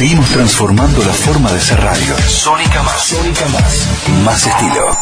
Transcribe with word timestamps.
Seguimos 0.00 0.30
transformando 0.30 1.04
la 1.04 1.12
forma 1.12 1.52
de 1.52 1.60
ser 1.60 1.78
radio. 1.78 2.16
Sónica 2.26 2.82
Más. 2.82 3.02
Sónica 3.02 3.46
Más. 3.48 3.86
Más 4.24 4.46
estilo. 4.46 4.96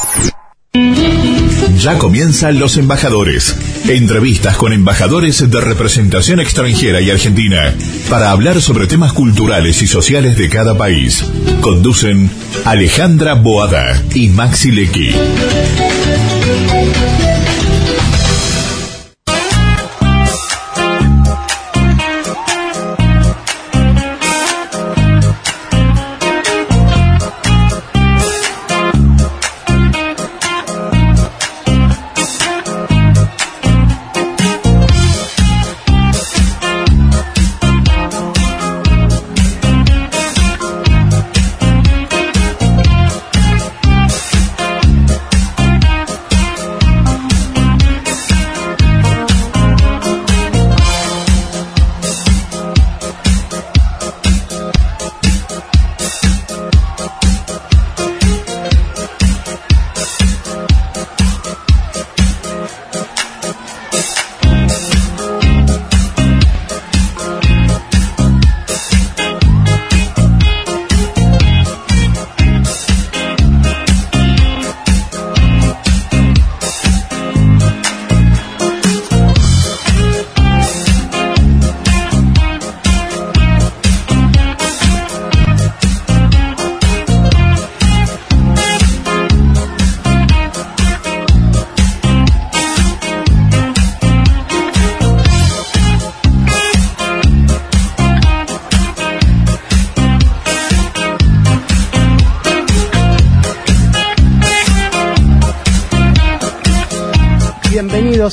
Ya 1.77 1.99
comienzan 1.99 2.59
los 2.59 2.77
embajadores. 2.77 3.55
Entrevistas 3.87 4.57
con 4.57 4.73
embajadores 4.73 5.49
de 5.49 5.61
representación 5.61 6.41
extranjera 6.41 7.01
y 7.01 7.13
argentina 7.13 7.73
para 8.11 8.33
hablar 8.33 8.61
sobre 8.61 8.89
temas 8.89 9.13
culturales 9.13 9.83
y 9.83 9.87
sociales 9.87 10.37
de 10.37 10.49
cada 10.49 10.77
país. 10.77 11.25
Conducen 11.61 12.29
Alejandra 12.65 13.35
Boada 13.35 14.03
y 14.17 14.27
Maxi 14.31 14.73
Lecky. 14.73 15.15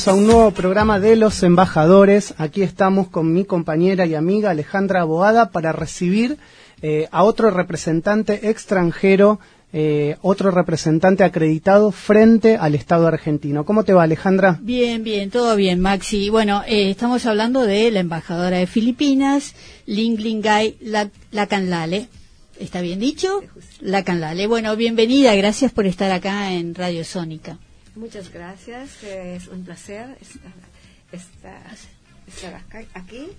A 0.08 0.14
un 0.14 0.28
nuevo 0.28 0.52
programa 0.52 1.00
de 1.00 1.16
los 1.16 1.42
embajadores. 1.42 2.36
Aquí 2.38 2.61
estamos 2.61 3.08
con 3.08 3.34
mi 3.34 3.44
compañera 3.44 4.06
y 4.06 4.14
amiga 4.14 4.52
Alejandra 4.52 5.03
Boada 5.03 5.50
para 5.50 5.72
recibir 5.72 6.38
eh, 6.81 7.08
a 7.12 7.23
otro 7.23 7.50
representante 7.50 8.50
extranjero, 8.50 9.39
eh, 9.73 10.17
otro 10.22 10.52
representante 10.52 11.23
acreditado 11.23 11.92
frente 11.92 12.56
al 12.56 12.75
Estado 12.75 13.08
argentino. 13.08 13.66
¿Cómo 13.66 13.84
te 13.84 13.94
va, 13.94 14.03
Alejandra? 14.03 14.59
Bien, 14.62 15.03
bien, 15.03 15.31
todo 15.31 15.56
bien, 15.56 15.80
Maxi. 15.80 16.30
Bueno, 16.30 16.62
eh, 16.68 16.91
estamos 16.91 17.25
hablando 17.25 17.63
de 17.63 17.90
la 17.90 18.01
embajadora 18.01 18.57
de 18.57 18.68
Filipinas, 18.68 19.56
Linglingay 19.88 20.78
Lacanlale. 21.31 22.09
¿Está 22.59 22.81
bien 22.81 23.00
dicho? 23.00 23.41
Lacanlale. 23.81 24.46
Bueno, 24.46 24.75
bienvenida, 24.75 25.34
gracias 25.35 25.72
por 25.72 25.88
estar 25.88 26.12
acá 26.12 26.51
en 26.51 26.75
Radio 26.75 27.03
Sónica. 27.03 27.57
Muchas 27.95 28.31
gracias, 28.31 29.03
es 29.03 29.47
un 29.47 29.63
placer 29.63 30.17
estar, 31.13 32.61
aquí. 32.94 33.29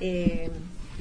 Eh, 0.00 0.50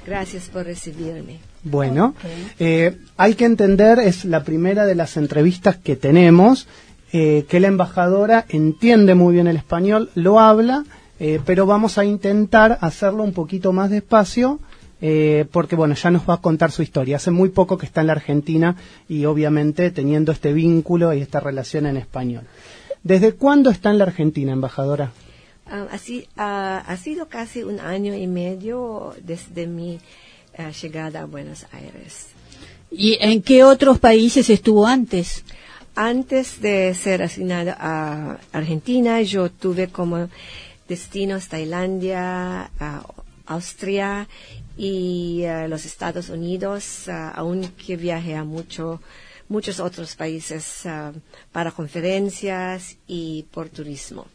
gracias 0.05 0.47
por 0.49 0.65
recibirme. 0.65 1.39
Bueno, 1.63 2.13
eh, 2.59 2.97
hay 3.17 3.33
que 3.33 3.45
entender, 3.45 3.97
es 3.97 4.25
la 4.25 4.43
primera 4.43 4.85
de 4.85 4.93
las 4.93 5.17
entrevistas 5.17 5.77
que 5.77 5.95
tenemos, 5.95 6.67
eh, 7.11 7.45
que 7.49 7.59
la 7.59 7.67
embajadora 7.67 8.45
entiende 8.47 9.15
muy 9.15 9.33
bien 9.33 9.47
el 9.47 9.57
español, 9.57 10.11
lo 10.13 10.39
habla, 10.39 10.83
pero 11.45 11.65
vamos 11.65 11.97
a 11.97 12.05
intentar 12.05 12.77
hacerlo 12.79 13.23
un 13.23 13.33
poquito 13.33 13.73
más 13.73 13.89
despacio. 13.89 14.59
porque 15.51 15.75
bueno, 15.75 15.95
ya 15.95 16.11
nos 16.11 16.29
va 16.29 16.35
a 16.35 16.41
contar 16.41 16.71
su 16.71 16.81
historia. 16.81 17.17
Hace 17.17 17.31
muy 17.31 17.49
poco 17.49 17.77
que 17.77 17.85
está 17.85 18.01
en 18.01 18.07
la 18.07 18.13
Argentina 18.13 18.75
y 19.07 19.25
obviamente 19.25 19.91
teniendo 19.91 20.31
este 20.31 20.53
vínculo 20.53 21.13
y 21.13 21.21
esta 21.21 21.39
relación 21.39 21.87
en 21.87 21.97
español. 21.97 22.43
¿Desde 23.03 23.33
cuándo 23.33 23.69
está 23.69 23.91
en 23.91 23.97
la 23.97 24.05
Argentina, 24.05 24.51
embajadora? 24.51 25.11
Ah, 25.65 25.87
así, 25.91 26.27
ah, 26.35 26.83
ha 26.85 26.97
sido 26.97 27.27
casi 27.27 27.63
un 27.63 27.79
año 27.79 28.15
y 28.15 28.27
medio 28.27 29.13
desde 29.21 29.67
mi 29.67 29.99
ah, 30.57 30.71
llegada 30.71 31.21
a 31.21 31.25
Buenos 31.25 31.65
Aires. 31.71 32.27
¿Y 32.91 33.17
en 33.21 33.41
qué 33.41 33.63
otros 33.63 33.99
países 33.99 34.49
estuvo 34.49 34.87
antes? 34.87 35.43
Antes 35.95 36.59
de 36.61 36.93
ser 36.95 37.21
asignada 37.21 37.77
a 37.79 38.39
Argentina, 38.51 39.21
yo 39.21 39.51
tuve 39.51 39.89
como 39.89 40.27
destinos 40.87 41.49
Tailandia, 41.49 42.71
Austria 43.45 44.27
y 44.77 45.43
los 45.67 45.85
Estados 45.85 46.29
Unidos, 46.29 47.09
aunque 47.35 47.95
viajé 47.95 48.35
a 48.35 48.43
mucho 48.43 49.01
muchos 49.49 49.79
otros 49.79 50.15
países 50.15 50.85
ah, 50.85 51.11
para 51.51 51.71
conferencias 51.71 52.97
y 53.07 53.45
por 53.51 53.69
turismo. 53.69 54.25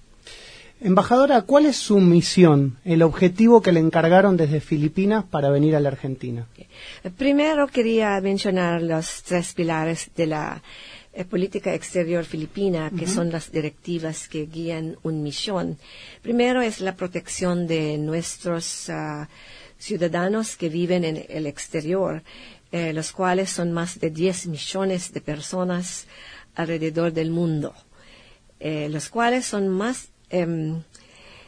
Embajadora, 0.81 1.43
¿cuál 1.43 1.67
es 1.67 1.77
su 1.77 1.99
misión, 1.99 2.77
el 2.85 3.03
objetivo 3.03 3.63
que 3.63 3.73
le 3.73 3.81
encargaron 3.81 4.37
desde 4.37 4.61
Filipinas 4.61 5.25
para 5.25 5.49
venir 5.49 5.77
a 5.77 5.81
la 5.81 5.89
Argentina? 5.89 6.47
Primero 7.17 7.69
quería 7.69 8.21
mencionar 8.21 8.83
los 8.83 9.23
tres 9.23 9.55
pilares 9.55 10.11
de 10.15 10.27
la 10.27 10.63
eh, 11.15 11.25
política 11.25 11.73
exterior 11.73 12.25
filipina, 12.25 12.91
que 12.91 13.07
son 13.07 13.31
las 13.31 13.53
directivas 13.53 14.29
que 14.29 14.47
guían 14.47 14.97
una 15.05 15.19
misión. 15.19 15.79
Primero 16.23 16.61
es 16.61 16.81
la 16.81 16.97
protección 16.97 17.69
de 17.69 17.97
nuestros 17.97 18.91
ah, 18.91 19.29
ciudadanos 19.79 20.57
que 20.57 20.69
viven 20.69 21.05
en 21.05 21.25
el 21.29 21.47
exterior 21.47 22.23
eh, 22.75 22.93
los 22.93 23.13
cuales 23.13 23.51
son 23.51 23.71
más 23.71 24.01
de 24.01 24.11
10 24.11 24.49
millones 24.49 25.13
de 25.13 25.21
personas 25.21 26.09
alrededor 26.57 27.13
del 27.13 27.31
mundo, 27.31 27.73
eh, 28.59 28.89
los 28.91 29.11
cuales 29.11 29.47
son 29.47 29.69
más, 29.69 30.09
em, 30.29 30.83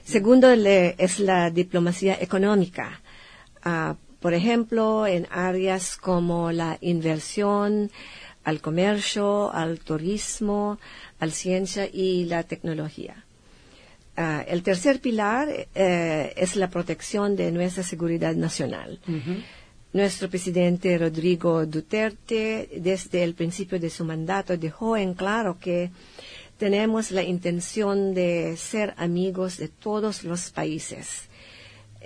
segundo 0.04 0.48
es 0.52 1.18
la 1.18 1.50
diplomacia 1.50 2.16
económica, 2.20 3.00
ah, 3.64 3.96
por 4.20 4.34
ejemplo, 4.34 5.04
en 5.08 5.26
áreas 5.32 5.96
como 5.96 6.52
la 6.52 6.78
inversión, 6.80 7.90
al 8.44 8.60
comercio, 8.60 9.52
al 9.52 9.80
turismo, 9.80 10.78
al 11.18 11.32
ciencia 11.32 11.90
y 11.92 12.26
la 12.26 12.44
tecnología. 12.44 13.24
Ah, 14.16 14.44
el 14.46 14.62
tercer 14.62 15.00
pilar 15.00 15.48
eh, 15.74 16.32
es 16.36 16.54
la 16.54 16.70
protección 16.70 17.34
de 17.34 17.50
nuestra 17.50 17.82
seguridad 17.82 18.36
nacional. 18.36 19.00
Nuestro 19.92 20.28
presidente 20.28 20.98
Rodrigo 20.98 21.64
Duterte, 21.64 22.68
desde 22.80 23.22
el 23.22 23.34
principio 23.34 23.80
de 23.80 23.88
su 23.88 24.04
mandato, 24.04 24.56
dejó 24.56 24.96
en 24.96 25.14
claro 25.14 25.58
que 25.58 25.90
tenemos 26.58 27.10
la 27.10 27.22
intención 27.22 28.14
de 28.14 28.56
ser 28.56 28.94
amigos 28.96 29.58
de 29.58 29.68
todos 29.68 30.24
los 30.24 30.50
países. 30.50 31.28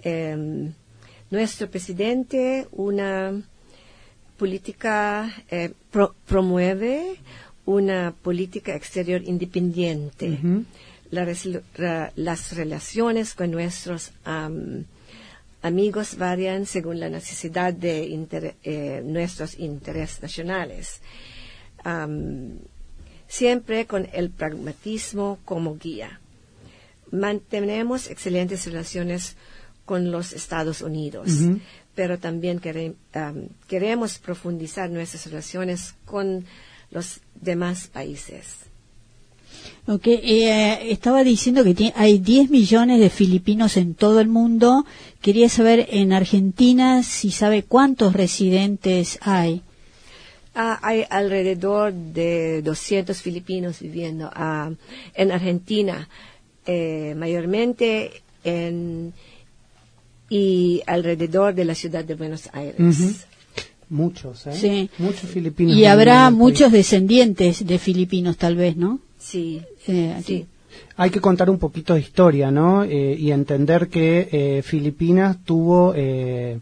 Em, 0.03 0.73
nuestro 1.31 1.69
presidente 1.71 2.67
una 2.73 3.33
política 4.37 5.31
eh, 5.51 5.73
promueve 6.27 7.17
una 7.67 8.13
política 8.23 8.75
exterior 8.75 9.23
independiente. 9.23 10.39
las 11.11 12.57
relaciones 12.57 13.35
con 13.35 13.51
nuestros 13.51 14.13
amigos 15.63 16.17
varían 16.17 16.67
según 16.67 17.01
la 17.01 17.09
necesidad 17.09 17.73
de 17.75 18.05
eh, 18.63 19.03
nuestros 19.05 19.59
intereses 19.59 20.23
nacionales, 20.23 21.01
siempre 23.29 23.87
con 23.87 24.09
el 24.13 24.31
pragmatismo 24.31 25.39
como 25.45 25.77
guía. 25.77 26.21
Mantenemos 27.11 28.09
excelentes 28.09 28.67
relaciones 28.67 29.37
con 29.85 30.11
los 30.13 30.33
Estados 30.33 30.81
Unidos, 30.83 31.29
pero 31.95 32.19
también 32.19 32.61
quere- 32.61 32.95
um, 33.15 33.49
queremos 33.69 34.19
profundizar 34.19 34.89
nuestras 34.91 35.27
relaciones 35.27 35.95
con 36.05 36.45
los 36.91 37.21
demás 37.35 37.89
países. 37.89 38.70
Ok, 39.87 40.07
eh, 40.07 40.91
estaba 40.91 41.25
diciendo 41.25 41.65
que 41.65 41.93
hay 41.97 42.19
10 42.19 42.51
millones 42.51 43.01
de 43.01 43.11
filipinos 43.11 43.77
en 43.77 43.95
todo 43.95 44.21
el 44.21 44.29
mundo. 44.29 44.85
Quería 45.21 45.49
saber 45.49 45.87
en 45.91 46.13
Argentina 46.13 47.03
si 47.03 47.31
sabe 47.31 47.63
cuántos 47.65 48.13
residentes 48.13 49.19
hay. 49.23 49.63
Ah, 50.55 50.79
hay 50.83 51.05
alrededor 51.09 51.93
de 51.93 52.63
200 52.63 53.21
filipinos 53.21 53.81
viviendo 53.81 54.31
ah, 54.33 54.71
en 55.15 55.33
Argentina, 55.33 56.09
eh, 56.67 57.15
mayormente 57.17 58.23
en 58.45 59.13
y 60.31 60.81
alrededor 60.87 61.55
de 61.55 61.65
la 61.65 61.75
ciudad 61.75 62.05
de 62.05 62.15
Buenos 62.15 62.49
Aires. 62.53 63.27
Muchos, 63.89 64.47
¿eh? 64.47 64.53
Sí. 64.53 64.91
Muchos 64.99 65.29
filipinos. 65.29 65.77
Y 65.77 65.85
habrá 65.85 66.31
muchos 66.31 66.71
descendientes 66.71 67.67
de 67.67 67.79
filipinos, 67.81 68.37
tal 68.37 68.55
vez, 68.55 68.77
¿no? 68.77 69.01
Sí, 69.21 69.63
Eh, 69.87 70.15
aquí. 70.19 70.25
sí. 70.25 70.47
Hay 70.97 71.11
que 71.11 71.21
contar 71.21 71.51
un 71.51 71.59
poquito 71.59 71.95
de 71.95 72.01
historia, 72.01 72.51
¿no? 72.53 72.85
Eh, 72.85 73.17
y 73.19 73.33
entender 73.33 73.89
que 73.89 74.29
eh, 74.31 74.63
Filipinas 74.63 75.37
tuvo 75.45 75.93
eh, 75.97 76.61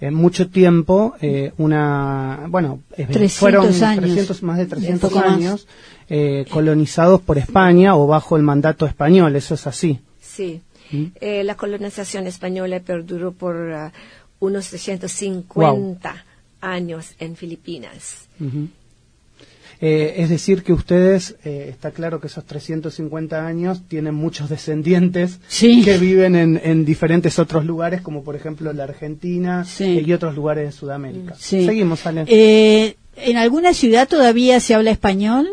en 0.00 0.14
mucho 0.14 0.48
tiempo 0.48 1.14
eh, 1.20 1.52
una, 1.58 2.46
bueno, 2.48 2.80
eh, 2.96 3.04
300 3.06 3.32
fueron 3.34 3.66
años. 3.84 4.04
300, 4.04 4.42
más 4.42 4.56
de 4.58 4.66
300 4.66 5.10
poco 5.10 5.22
más. 5.24 5.34
años 5.36 5.66
eh, 6.08 6.46
colonizados 6.50 7.20
por 7.20 7.36
España 7.36 7.94
o 7.96 8.06
bajo 8.06 8.36
el 8.38 8.42
mandato 8.42 8.86
español, 8.86 9.36
eso 9.36 9.54
es 9.54 9.66
así. 9.66 10.00
Sí. 10.22 10.62
¿Mm? 10.90 11.04
Eh, 11.20 11.44
la 11.44 11.54
colonización 11.56 12.26
española 12.26 12.80
perduró 12.80 13.32
por 13.32 13.54
ah, 13.72 13.92
unos 14.40 14.68
350 14.70 16.24
años 16.62 17.14
en 17.18 17.36
Filipinas. 17.36 18.26
Eh, 19.82 20.16
es 20.18 20.28
decir, 20.28 20.62
que 20.62 20.74
ustedes, 20.74 21.36
eh, 21.44 21.68
está 21.70 21.90
claro 21.90 22.20
que 22.20 22.26
esos 22.26 22.44
350 22.44 23.46
años 23.46 23.82
tienen 23.88 24.14
muchos 24.14 24.50
descendientes 24.50 25.40
Sí. 25.48 25.82
que 25.82 25.96
viven 25.96 26.36
en, 26.36 26.60
en 26.62 26.84
diferentes 26.84 27.38
otros 27.38 27.64
lugares, 27.64 28.02
como 28.02 28.22
por 28.22 28.36
ejemplo 28.36 28.72
la 28.74 28.84
Argentina 28.84 29.64
Sí. 29.64 29.84
eh, 29.98 30.04
y 30.06 30.12
otros 30.12 30.34
lugares 30.34 30.66
de 30.66 30.72
Sudamérica. 30.72 31.34
Sí. 31.38 31.64
Seguimos, 31.64 32.04
Ale. 32.06 32.24
Eh, 32.26 32.96
¿En 33.16 33.36
alguna 33.38 33.72
ciudad 33.72 34.06
todavía 34.06 34.60
se 34.60 34.74
habla 34.74 34.90
español? 34.90 35.48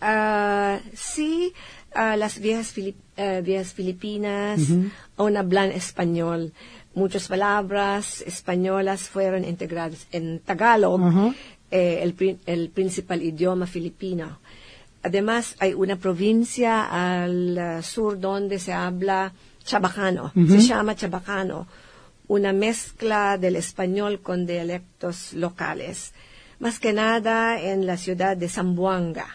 Ah, 0.00 0.80
sí, 0.94 1.52
las 1.94 2.40
viejas, 2.40 2.74
Filip- 2.74 2.94
eh, 3.16 3.42
viejas 3.44 3.72
Filipinas 3.74 4.60
aún 5.16 5.36
hablan 5.36 5.70
español. 5.72 6.52
Muchas 6.94 7.28
palabras 7.28 8.22
españolas 8.26 9.02
fueron 9.02 9.44
integradas 9.44 10.06
en 10.12 10.40
Tagalog. 10.40 11.32
Eh, 11.72 12.00
el, 12.02 12.38
el 12.46 12.68
principal 12.68 13.22
idioma 13.22 13.66
filipino. 13.66 14.38
Además, 15.02 15.56
hay 15.58 15.72
una 15.72 15.96
provincia 15.96 16.84
al 16.84 17.58
ah, 17.58 17.82
sur 17.82 18.20
donde 18.20 18.58
se 18.58 18.72
habla 18.72 19.32
chabacano, 19.64 20.32
se 20.34 20.60
llama 20.60 20.94
chabacano, 20.94 21.66
una 22.28 22.52
mezcla 22.52 23.38
del 23.38 23.56
español 23.56 24.20
con 24.20 24.46
dialectos 24.46 25.32
locales. 25.32 26.12
Más 26.60 26.78
que 26.78 26.92
nada 26.92 27.60
en 27.60 27.86
la 27.86 27.96
ciudad 27.96 28.36
de 28.36 28.48
Zamboanga. 28.48 29.26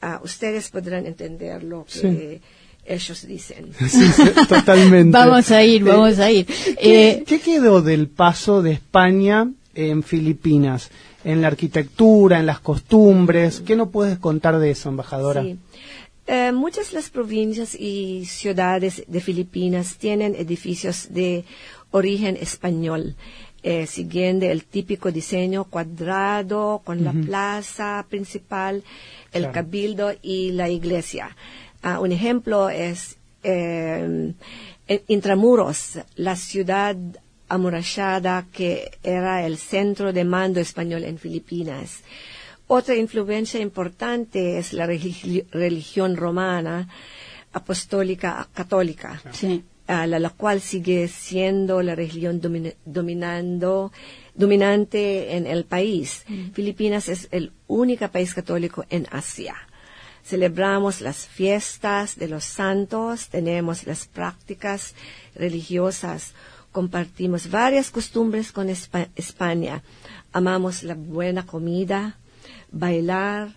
Ah, 0.00 0.20
ustedes 0.22 0.70
podrán 0.70 1.04
entender 1.06 1.62
lo 1.64 1.84
que 1.84 2.40
ellos 2.86 3.26
dicen. 3.26 3.72
Sí, 3.88 4.06
sí, 4.16 4.24
totalmente. 4.48 5.10
Vamos 5.18 5.50
a 5.50 5.62
ir, 5.64 5.82
Eh, 5.82 5.84
vamos 5.84 6.18
a 6.18 6.30
ir. 6.30 6.46
¿Qué, 6.46 6.76
Eh, 6.80 7.24
qué 7.26 7.40
quedó 7.40 7.82
del 7.82 8.06
paso 8.08 8.62
de 8.62 8.72
España 8.72 9.50
en 9.74 10.02
Filipinas? 10.02 10.90
En 11.24 11.42
la 11.42 11.48
arquitectura, 11.48 12.38
en 12.38 12.46
las 12.46 12.60
costumbres. 12.60 13.60
¿Qué 13.60 13.76
no 13.76 13.90
puedes 13.90 14.18
contar 14.18 14.58
de 14.58 14.70
eso, 14.70 14.88
embajadora? 14.88 15.42
Sí. 15.42 15.58
Eh, 16.26 16.52
muchas 16.52 16.90
de 16.90 16.96
las 16.96 17.10
provincias 17.10 17.74
y 17.74 18.24
ciudades 18.26 19.02
de 19.06 19.20
Filipinas 19.20 19.96
tienen 19.96 20.34
edificios 20.34 21.08
de 21.10 21.44
origen 21.90 22.36
español, 22.40 23.16
eh, 23.62 23.86
siguiendo 23.86 24.46
el 24.46 24.64
típico 24.64 25.10
diseño 25.10 25.64
cuadrado 25.64 26.82
con 26.84 27.02
la 27.04 27.12
plaza 27.12 28.06
principal, 28.08 28.84
el 29.32 29.42
Claro. 29.42 29.52
cabildo 29.54 30.12
y 30.22 30.52
la 30.52 30.68
iglesia. 30.68 31.36
Ah, 31.82 31.98
un 32.00 32.12
ejemplo 32.12 32.68
es 32.70 33.16
eh, 33.42 34.32
en 34.86 35.00
Intramuros, 35.08 35.98
la 36.16 36.36
ciudad 36.36 36.94
amurallada 37.50 38.46
que 38.52 38.90
era 39.02 39.44
el 39.46 39.58
centro 39.58 40.12
de 40.12 40.24
mando 40.24 40.60
español 40.60 41.04
en 41.04 41.18
Filipinas. 41.18 42.00
Otra 42.66 42.94
influencia 42.94 43.60
importante 43.60 44.58
es 44.58 44.72
la 44.72 44.86
religi- 44.86 45.44
religión 45.50 46.16
romana 46.16 46.88
apostólica 47.52 48.48
católica, 48.54 49.20
sí. 49.32 49.64
a 49.88 50.06
la, 50.06 50.18
la 50.20 50.30
cual 50.30 50.60
sigue 50.60 51.08
siendo 51.08 51.82
la 51.82 51.94
religión 51.96 52.40
domina- 52.40 52.74
dominando, 52.84 53.92
dominante 54.34 55.36
en 55.36 55.46
el 55.46 55.64
país. 55.64 56.24
Filipinas 56.54 57.08
es 57.08 57.26
el 57.32 57.52
único 57.66 58.06
país 58.08 58.32
católico 58.34 58.84
en 58.88 59.06
Asia. 59.10 59.56
Celebramos 60.22 61.00
las 61.00 61.26
fiestas 61.26 62.14
de 62.16 62.28
los 62.28 62.44
santos, 62.44 63.28
tenemos 63.28 63.84
las 63.86 64.06
prácticas 64.06 64.94
religiosas, 65.34 66.34
compartimos 66.72 67.50
varias 67.50 67.90
costumbres 67.90 68.52
con 68.52 68.68
Espa- 68.68 69.08
España, 69.16 69.82
amamos 70.32 70.82
la 70.82 70.94
buena 70.94 71.44
comida, 71.46 72.16
bailar, 72.72 73.50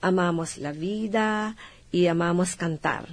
amamos 0.00 0.58
la 0.58 0.72
vida 0.72 1.56
y 1.92 2.06
amamos 2.06 2.56
cantar. 2.56 3.06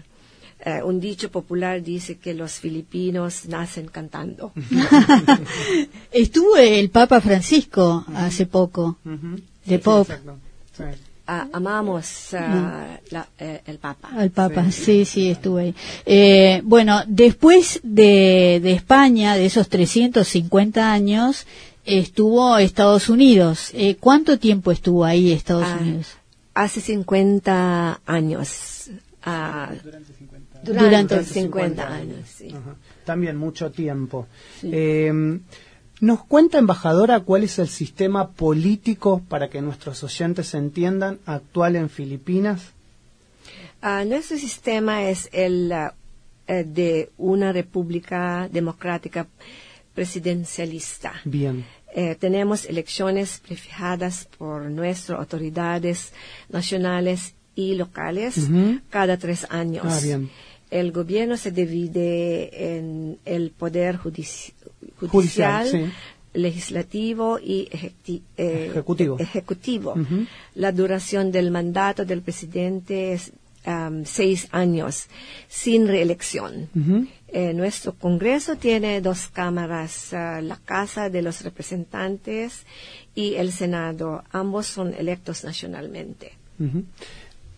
Eh, 0.59 0.81
un 0.83 1.00
dicho 1.00 1.30
popular 1.30 1.83
dice 1.83 2.18
que 2.18 2.33
los 2.33 2.53
filipinos 2.53 3.45
nacen 3.45 3.88
cantando. 3.88 4.51
Estuvo 6.12 6.56
el 6.57 6.89
Papa 6.89 7.21
Francisco 7.21 8.06
hace 8.15 8.45
poco, 8.45 8.98
de 9.03 9.77
Sí, 9.77 9.77
Pope, 9.83 10.13
exacto. 10.13 10.38
Sí. 10.75 10.83
Ah, 11.27 11.48
amamos 11.54 12.33
ah, 12.36 13.00
la- 13.10 13.27
eh, 13.39 13.62
el 13.66 13.80
Papa. 13.80 14.10
al 14.16 14.30
Papa, 14.30 14.72
sí, 14.72 15.06
sí, 15.06 15.30
estuve 15.31 15.62
ahí. 15.63 15.75
Eh, 16.06 16.62
bueno, 16.63 17.01
después 17.07 17.80
de, 17.83 18.60
de 18.62 18.72
España, 18.74 19.36
de 19.36 19.45
esos 19.48 19.68
350 19.69 20.92
años, 20.92 21.48
estuvo 21.83 22.57
Estados 22.57 23.10
Unidos. 23.10 23.72
Eh, 23.74 23.95
¿Cuánto 24.00 24.38
tiempo 24.38 24.72
estuvo 24.72 25.03
ahí 25.03 25.32
Estados 25.32 25.65
Ah, 25.65 25.77
Unidos? 25.82 26.13
Hace 26.53 26.79
50 26.82 28.01
años. 28.05 28.89
ah, 29.24 29.72
durante, 30.63 30.84
Durante 31.15 31.24
50 31.24 31.88
años, 31.88 32.29
sí. 32.38 32.50
Ajá. 32.50 32.75
También 33.03 33.36
mucho 33.38 33.72
tiempo. 33.72 34.27
Sí. 34.62 34.70
¿Nos 36.01 36.23
cuenta, 36.25 36.57
embajadora, 36.57 37.21
cuál 37.21 37.43
es 37.43 37.57
el 37.57 37.69
sistema 37.69 38.31
político, 38.31 39.21
para 39.29 39.49
que 39.49 39.61
nuestros 39.61 40.03
oyentes 40.03 40.53
entiendan, 40.53 41.19
actual 41.25 41.75
en 41.77 41.89
Filipinas? 41.89 42.73
Ah, 43.81 44.03
nuestro 44.05 44.37
sistema 44.37 45.09
es 45.09 45.29
el 45.31 45.71
ah, 45.71 45.93
eh, 46.47 46.63
de 46.65 47.11
una 47.17 47.53
república 47.53 48.49
democrática 48.51 49.27
presidencialista. 49.93 51.13
Bien. 51.23 51.65
Eh, 51.93 52.15
tenemos 52.19 52.65
elecciones 52.65 53.41
prefijadas 53.47 54.27
por 54.37 54.63
nuestras 54.63 55.17
autoridades 55.17 56.11
nacionales 56.49 57.33
y 57.55 57.75
locales 57.75 58.35
cada 58.89 59.17
tres 59.17 59.47
años. 59.49 59.85
Ah, 59.87 59.99
bien. 60.03 60.29
El 60.69 60.91
gobierno 60.91 61.37
se 61.37 61.51
divide 61.51 62.77
en 62.77 63.17
el 63.23 63.51
poder 63.51 63.97
judici- 63.97 64.51
Judicial, 65.00 65.63
judicial, 65.63 65.70
sí. 65.70 66.39
legislativo 66.39 67.39
y 67.39 67.70
eh, 68.38 68.68
Ejecutivo. 68.70 69.18
ejecutivo. 69.20 69.96
La 70.56 70.72
duración 70.72 71.32
del 71.32 71.51
mandato 71.51 72.06
del 72.06 72.22
presidente 72.22 73.13
es 73.13 73.32
am, 73.65 74.06
seis 74.06 74.48
años, 74.51 75.08
sin 75.48 75.88
reelección. 75.88 76.70
Eh, 77.27 77.54
nuestro 77.54 77.94
Congreso 77.94 78.56
tiene 78.56 79.01
dos 79.01 79.27
cámaras, 79.27 80.13
ah, 80.13 80.39
la 80.42 80.58
Casa 80.58 81.10
de 81.10 81.22
los 81.22 81.42
Representantes 81.44 82.63
y 83.13 83.36
el 83.36 83.51
Senado. 83.51 84.24
Ambos 84.32 84.68
son 84.68 84.94
electos 84.94 85.44
nacionalmente. 85.44 86.34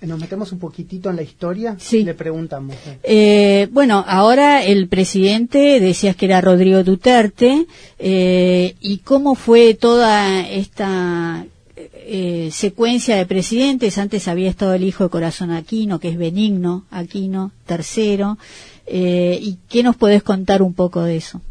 Nos 0.02 0.20
metemos 0.20 0.52
un 0.52 0.60
poquitito 0.60 1.10
en 1.10 1.16
la 1.16 1.24
historia. 1.24 1.76
Sí. 1.80 2.04
Le 2.04 2.14
preguntamos. 2.14 2.76
eh. 2.86 3.00
Eh, 3.04 3.68
bueno, 3.72 4.04
ahora 4.08 4.64
el 4.64 4.88
presidente, 4.88 5.80
decías 5.80 6.16
que 6.16 6.26
era 6.28 6.40
Rodrigo 6.40 6.84
Duterte, 6.84 7.66
eh, 7.98 8.76
¿y 8.80 9.00
cómo 9.00 9.34
fue 9.34 9.74
toda 9.74 10.48
esta 10.48 11.46
eh, 11.76 12.50
secuencia 12.52 13.16
de 13.16 13.26
presidentes? 13.26 13.98
Antes 13.98 14.28
había 14.28 14.50
estado 14.52 14.74
el 14.76 14.84
hijo 14.84 15.04
de 15.04 15.10
Corazón 15.10 15.50
Aquino, 15.50 16.00
que 16.00 16.10
es 16.10 16.18
Benigno 16.18 16.86
Aquino, 16.92 17.52
tercero, 17.66 18.38
eh, 18.86 19.40
¿y 19.42 19.58
qué 19.68 19.82
nos 19.82 19.96
podés 19.96 20.22
contar 20.22 20.62
un 20.62 20.76
poco 20.76 21.02
de 21.02 21.18
eso? 21.18 21.42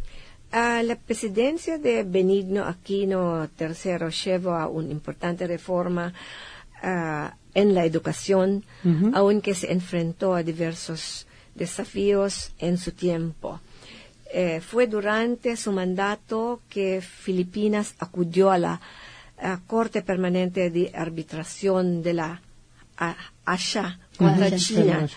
Ah, 0.52 0.82
la 0.84 0.96
presidencia 0.96 1.78
de 1.78 2.04
Benigno 2.04 2.64
Aquino 2.64 3.48
III 3.58 4.08
llevó 4.24 4.52
a 4.52 4.68
una 4.68 4.90
importante 4.92 5.46
reforma 5.46 6.14
en 7.56 7.74
la 7.74 7.86
educación, 7.86 8.64
aunque 9.14 9.54
se 9.54 9.72
enfrentó 9.72 10.34
a 10.34 10.42
diversos 10.42 11.26
desafíos 11.54 12.52
en 12.58 12.76
su 12.76 12.92
tiempo. 12.92 13.60
Eh, 14.30 14.60
fue 14.60 14.86
durante 14.86 15.56
su 15.56 15.72
mandato 15.72 16.60
que 16.68 17.00
Filipinas 17.00 17.94
acudió 17.98 18.50
a 18.50 18.58
la 18.58 18.80
Corte 19.66 20.02
Permanente 20.02 20.70
de 20.70 20.92
Arbitración 20.94 22.02
de 22.02 22.12
la 22.12 22.42
ASHA 23.44 24.00
contra 24.18 24.54
China 24.56 25.08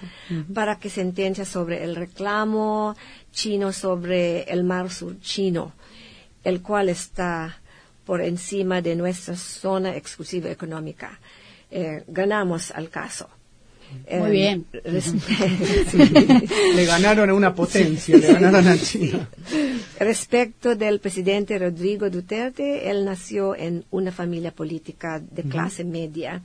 para 0.53 0.79
que 0.79 0.89
sentencia 0.89 1.43
sobre 1.43 1.83
el 1.83 1.95
reclamo 1.95 2.95
chino 3.33 3.73
sobre 3.73 4.43
el 4.43 4.63
mar 4.63 4.89
sur 4.91 5.19
chino, 5.19 5.73
el 6.43 6.61
cual 6.61 6.87
está 6.87 7.59
por 8.05 8.21
encima 8.21 8.81
de 8.81 8.95
nuestra 8.95 9.35
zona 9.35 9.95
exclusiva 9.95 10.49
económica. 10.49 11.19
Eh, 11.71 12.03
ganamos 12.07 12.71
al 12.71 12.89
caso. 12.89 13.29
Muy 14.11 14.31
bien. 14.31 14.65
Le 16.75 16.85
ganaron 16.85 17.29
a 17.29 17.33
una 17.33 17.53
potencia, 17.53 18.17
le 18.17 18.33
ganaron 18.33 18.67
a 18.67 18.77
China. 18.77 19.29
Respecto 19.99 20.75
del 20.75 20.99
presidente 20.99 21.57
Rodrigo 21.57 22.09
Duterte, 22.09 22.89
él 22.89 23.05
nació 23.05 23.55
en 23.55 23.85
una 23.91 24.11
familia 24.11 24.51
política 24.51 25.19
de 25.19 25.43
clase 25.43 25.83
media 25.83 26.41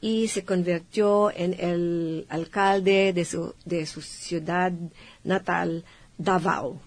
y 0.00 0.28
se 0.28 0.44
convirtió 0.44 1.30
en 1.30 1.54
el 1.58 2.26
alcalde 2.28 3.12
de 3.12 3.24
su, 3.24 3.54
de 3.64 3.86
su 3.86 4.02
ciudad 4.02 4.72
natal, 5.24 5.84
Davao, 6.18 6.80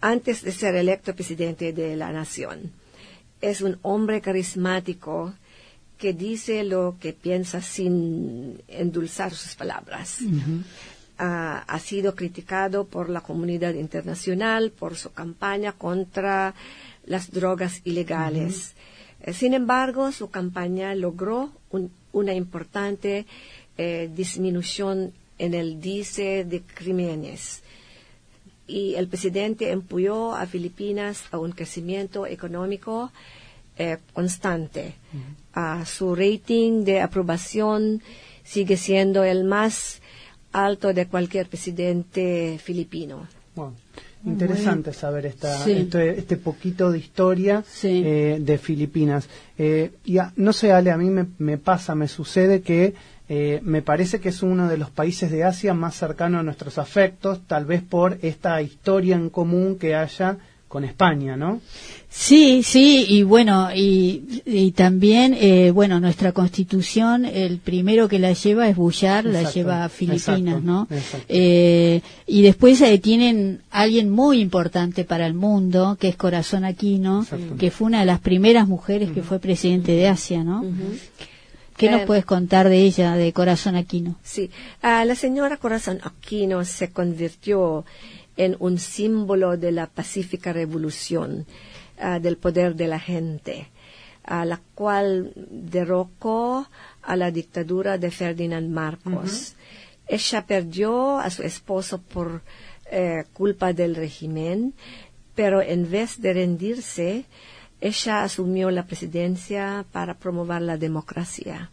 antes 0.00 0.42
de 0.42 0.52
ser 0.52 0.76
electo 0.76 1.14
presidente 1.14 1.72
de 1.72 1.96
la 1.96 2.12
nación. 2.12 2.72
Es 3.40 3.60
un 3.60 3.78
hombre 3.82 4.20
carismático 4.20 5.34
que 6.02 6.12
dice 6.12 6.64
lo 6.64 6.96
que 7.00 7.12
piensa 7.12 7.62
sin 7.62 8.60
endulzar 8.66 9.32
sus 9.32 9.54
palabras. 9.54 10.18
ha 11.16 11.78
sido 11.78 12.16
criticado 12.16 12.84
por 12.94 13.08
la 13.08 13.20
comunidad 13.20 13.74
internacional 13.74 14.72
por 14.72 14.96
su 14.96 15.12
campaña 15.12 15.70
contra 15.86 16.54
las 17.06 17.30
drogas 17.30 17.80
ilegales. 17.84 18.74
Sin 19.32 19.54
embargo, 19.54 20.10
su 20.10 20.30
campaña 20.30 20.92
logró 20.96 21.52
una 22.10 22.34
importante 22.34 23.24
eh, 23.78 24.10
disminución 24.12 25.12
en 25.38 25.54
el 25.54 25.68
índice 25.74 26.44
de 26.44 26.62
crímenes 26.62 27.62
y 28.66 28.94
el 28.96 29.06
presidente 29.06 29.70
empujó 29.70 30.34
a 30.34 30.46
Filipinas 30.46 31.22
a 31.30 31.38
un 31.38 31.52
crecimiento 31.52 32.26
económico 32.26 33.12
eh, 33.78 33.98
constante. 34.12 34.94
Su 35.84 36.14
rating 36.14 36.84
de 36.84 37.00
aprobación 37.00 38.02
sigue 38.44 38.76
siendo 38.76 39.24
el 39.24 39.44
más 39.44 40.00
alto 40.52 40.92
de 40.92 41.06
cualquier 41.06 41.46
presidente 41.48 42.58
filipino. 42.62 43.26
Interesante 44.24 44.92
saber 44.92 45.26
esta, 45.26 45.68
este, 45.68 46.18
este, 46.18 46.36
poquito 46.36 46.92
de 46.92 46.98
historia 46.98 47.64
eh, 47.82 48.38
de 48.40 48.58
Filipinas. 48.58 49.28
Eh, 49.58 49.90
y 50.04 50.18
no 50.36 50.52
sé, 50.52 50.72
Ale, 50.72 50.92
a 50.92 50.96
mí 50.96 51.10
me, 51.10 51.26
me 51.38 51.58
pasa, 51.58 51.96
me 51.96 52.06
sucede 52.06 52.62
que 52.62 52.94
eh, 53.28 53.60
me 53.62 53.82
parece 53.82 54.20
que 54.20 54.28
es 54.28 54.42
uno 54.42 54.68
de 54.68 54.76
los 54.76 54.90
países 54.90 55.30
de 55.30 55.42
Asia 55.42 55.74
más 55.74 55.96
cercano 55.96 56.38
a 56.38 56.42
nuestros 56.42 56.78
afectos, 56.78 57.40
tal 57.46 57.64
vez 57.64 57.82
por 57.82 58.18
esta 58.22 58.60
historia 58.62 59.16
en 59.16 59.30
común 59.30 59.78
que 59.78 59.94
haya 59.96 60.38
con 60.72 60.84
España, 60.84 61.36
¿no? 61.36 61.60
Sí, 62.08 62.62
sí, 62.62 63.04
y 63.06 63.24
bueno, 63.24 63.68
y, 63.74 64.72
también, 64.74 65.36
eh, 65.38 65.70
bueno, 65.70 66.00
nuestra 66.00 66.32
constitución, 66.32 67.26
el 67.26 67.58
primero 67.58 68.08
que 68.08 68.18
la 68.18 68.32
lleva 68.32 68.68
es 68.68 68.76
Bullar, 68.76 69.26
la 69.26 69.50
lleva 69.50 69.84
a 69.84 69.90
Filipinas, 69.90 70.62
¿no? 70.62 70.88
Eh, 71.28 72.00
y 72.26 72.40
después 72.40 72.80
eh, 72.80 72.98
tienen 72.98 73.60
alguien 73.70 74.08
muy 74.08 74.40
importante 74.40 75.04
para 75.04 75.26
el 75.26 75.34
mundo, 75.34 75.98
que 76.00 76.08
es 76.08 76.16
Corazón 76.16 76.64
Aquino, 76.64 77.26
que 77.58 77.70
fue 77.70 77.88
una 77.88 78.00
de 78.00 78.06
las 78.06 78.20
primeras 78.20 78.66
mujeres 78.66 79.10
que 79.10 79.22
fue 79.22 79.40
presidente 79.40 79.92
de 79.92 80.08
Asia, 80.08 80.42
¿no? 80.42 80.64
¿Qué 81.76 81.90
nos 81.90 82.02
puedes 82.02 82.24
contar 82.24 82.70
de 82.70 82.78
ella, 82.78 83.14
de 83.14 83.32
Corazón 83.34 83.76
Aquino? 83.76 84.16
Sí, 84.22 84.50
ah, 84.80 85.04
la 85.04 85.16
señora 85.16 85.58
Corazón 85.58 85.98
Aquino 86.02 86.64
se 86.64 86.92
convirtió 86.92 87.84
en 88.44 88.56
un 88.58 88.78
símbolo 88.78 89.56
de 89.56 89.72
la 89.72 89.86
pacífica 89.86 90.52
revolución 90.52 91.46
ah, 91.98 92.18
del 92.18 92.36
poder 92.36 92.74
de 92.74 92.88
la 92.88 92.98
gente, 92.98 93.68
a 94.24 94.44
la 94.44 94.60
cual 94.74 95.32
derrocó 95.36 96.66
a 97.02 97.16
la 97.16 97.30
dictadura 97.30 97.98
de 97.98 98.10
Ferdinand 98.10 98.68
Marcos. 98.70 99.54
Ella 100.06 100.46
perdió 100.46 101.18
a 101.18 101.30
su 101.30 101.42
esposo 101.42 102.00
por 102.00 102.42
eh, 102.90 103.24
culpa 103.32 103.72
del 103.72 103.96
régimen, 103.96 104.74
pero 105.34 105.62
en 105.62 105.90
vez 105.90 106.20
de 106.20 106.34
rendirse, 106.34 107.24
ella 107.80 108.22
asumió 108.22 108.70
la 108.70 108.86
presidencia 108.86 109.84
para 109.92 110.14
promover 110.14 110.62
la 110.62 110.76
democracia. 110.76 111.70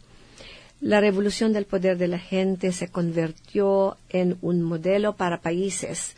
La 0.81 1.01
revolución 1.01 1.51
del 1.51 1.65
poder 1.65 1.97
de 1.97 2.07
la 2.07 2.19
gente 2.19 2.71
se 2.71 2.87
convirtió 2.87 3.97
en 4.09 4.37
un 4.41 4.61
modelo 4.61 5.17
para 5.17 5.41
países 5.41 6.15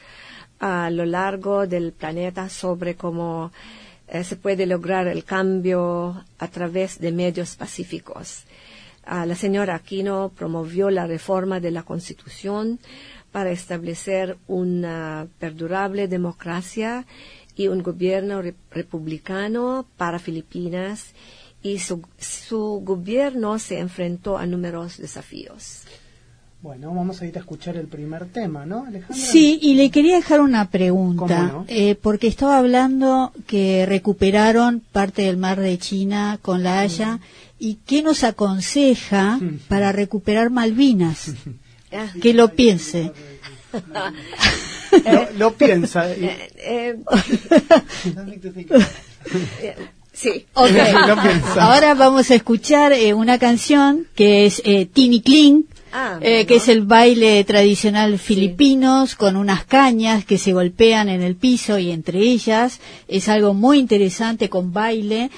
a 0.61 0.91
lo 0.91 1.05
largo 1.05 1.65
del 1.65 1.91
planeta 1.91 2.47
sobre 2.47 2.95
cómo 2.95 3.51
eh, 4.07 4.23
se 4.23 4.35
puede 4.35 4.67
lograr 4.67 5.07
el 5.07 5.25
cambio 5.25 6.23
a 6.37 6.47
través 6.47 6.99
de 6.99 7.11
medios 7.11 7.55
pacíficos. 7.55 8.43
la 9.07 9.35
señora 9.35 9.73
Aquino 9.73 10.31
promovió 10.37 10.91
la 10.91 11.07
reforma 11.07 11.59
de 11.59 11.71
la 11.71 11.81
Constitución 11.81 12.79
para 13.31 13.49
establecer 13.49 14.37
una 14.47 15.27
perdurable 15.39 16.07
democracia 16.07 17.05
y 17.55 17.67
un 17.67 17.81
gobierno 17.81 18.43
republicano 18.69 19.87
para 19.97 20.19
Filipinas 20.19 21.13
y 21.63 21.79
su, 21.79 22.03
su 22.19 22.81
gobierno 22.83 23.57
se 23.57 23.79
enfrentó 23.79 24.37
a 24.37 24.45
numerosos 24.45 24.99
desafíos. 24.99 25.85
Bueno, 26.61 26.93
vamos 26.93 27.19
a 27.19 27.25
ir 27.25 27.35
a 27.37 27.39
escuchar 27.39 27.75
el 27.75 27.87
primer 27.87 28.27
tema, 28.27 28.67
¿no, 28.67 28.85
Alejandra? 28.85 29.15
Sí, 29.15 29.57
y 29.63 29.73
le 29.73 29.89
quería 29.89 30.17
dejar 30.17 30.41
una 30.41 30.69
pregunta, 30.69 31.65
eh, 31.67 31.95
porque 31.95 32.27
estaba 32.27 32.59
hablando 32.59 33.33
que 33.47 33.87
recuperaron 33.87 34.79
parte 34.91 35.23
del 35.23 35.37
mar 35.37 35.59
de 35.59 35.79
China 35.79 36.37
con 36.39 36.61
la 36.61 36.81
Haya, 36.81 37.19
y 37.57 37.79
qué 37.87 38.03
nos 38.03 38.23
aconseja 38.23 39.39
para 39.69 39.91
recuperar 39.91 40.51
Malvinas. 40.51 41.33
que 42.21 42.35
lo 42.35 42.49
piense. 42.49 43.11
lo, 45.39 45.53
piensa. 45.53 46.11
Eh, 46.11 46.51
eh, 46.57 46.95
sí. 50.13 50.45
Okay. 50.53 50.93
Ahora 51.57 51.95
vamos 51.95 52.29
a 52.29 52.35
escuchar 52.35 52.93
una 53.15 53.39
canción 53.39 54.05
que 54.13 54.45
es 54.45 54.61
Tini 54.93 55.21
Kling 55.21 55.63
Ah, 55.93 56.19
eh, 56.21 56.45
que 56.45 56.55
es 56.55 56.69
el 56.69 56.83
baile 56.83 57.43
tradicional 57.43 58.17
filipinos 58.17 59.15
con 59.15 59.35
unas 59.35 59.65
cañas 59.65 60.23
que 60.23 60.37
se 60.37 60.53
golpean 60.53 61.09
en 61.09 61.21
el 61.21 61.35
piso 61.35 61.77
y 61.77 61.91
entre 61.91 62.19
ellas. 62.19 62.79
Es 63.07 63.27
algo 63.27 63.53
muy 63.53 63.79
interesante 63.79 64.49
con 64.49 64.71
baile. 64.71 65.29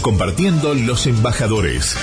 Compartiendo 0.00 0.74
los 0.74 1.06
embajadores. 1.06 1.96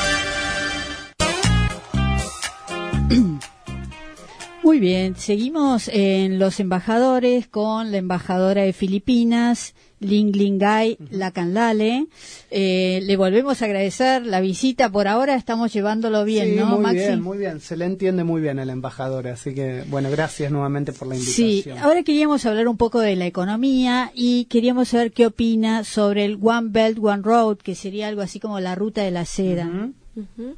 Bien, 4.86 5.16
seguimos 5.16 5.90
en 5.92 6.38
los 6.38 6.60
embajadores 6.60 7.48
con 7.48 7.92
la 7.92 7.98
embajadora 7.98 8.62
de 8.62 8.72
Filipinas, 8.72 9.74
Ling 10.00 10.32
Lingay 10.32 11.00
Lacanlale. 11.10 12.06
Eh, 12.52 13.00
le 13.02 13.18
volvemos 13.18 13.60
a 13.62 13.66
agradecer 13.66 14.24
la 14.28 14.42
visita. 14.42 14.92
Por 14.92 15.08
ahora 15.08 15.34
estamos 15.34 15.74
llevándolo 15.74 16.24
bien, 16.24 16.50
sí, 16.50 16.56
¿no, 16.56 16.78
muy 16.78 16.94
bien, 16.94 17.20
muy 17.20 17.40
bien. 17.40 17.62
Se 17.62 17.76
le 17.76 17.86
entiende 17.86 18.24
muy 18.24 18.42
bien 18.42 18.60
al 18.60 18.70
embajador. 18.70 19.28
Así 19.28 19.56
que, 19.56 19.84
bueno, 19.88 20.12
gracias 20.12 20.52
nuevamente 20.52 20.94
por 20.94 21.08
la 21.08 21.16
invitación. 21.16 21.76
Sí, 21.76 21.82
ahora 21.82 22.04
queríamos 22.04 22.46
hablar 22.46 22.68
un 22.68 22.78
poco 22.78 23.00
de 23.00 23.16
la 23.16 23.26
economía 23.26 24.12
y 24.14 24.46
queríamos 24.46 24.90
saber 24.90 25.14
qué 25.14 25.26
opina 25.26 25.84
sobre 25.84 26.26
el 26.26 26.38
One 26.40 26.68
Belt, 26.70 27.00
One 27.02 27.24
Road, 27.24 27.58
que 27.58 27.74
sería 27.74 28.08
algo 28.08 28.22
así 28.22 28.40
como 28.40 28.60
la 28.60 28.76
ruta 28.76 29.02
de 29.02 29.10
la 29.10 29.26
seda. 29.26 29.68
Uh, 30.16 30.54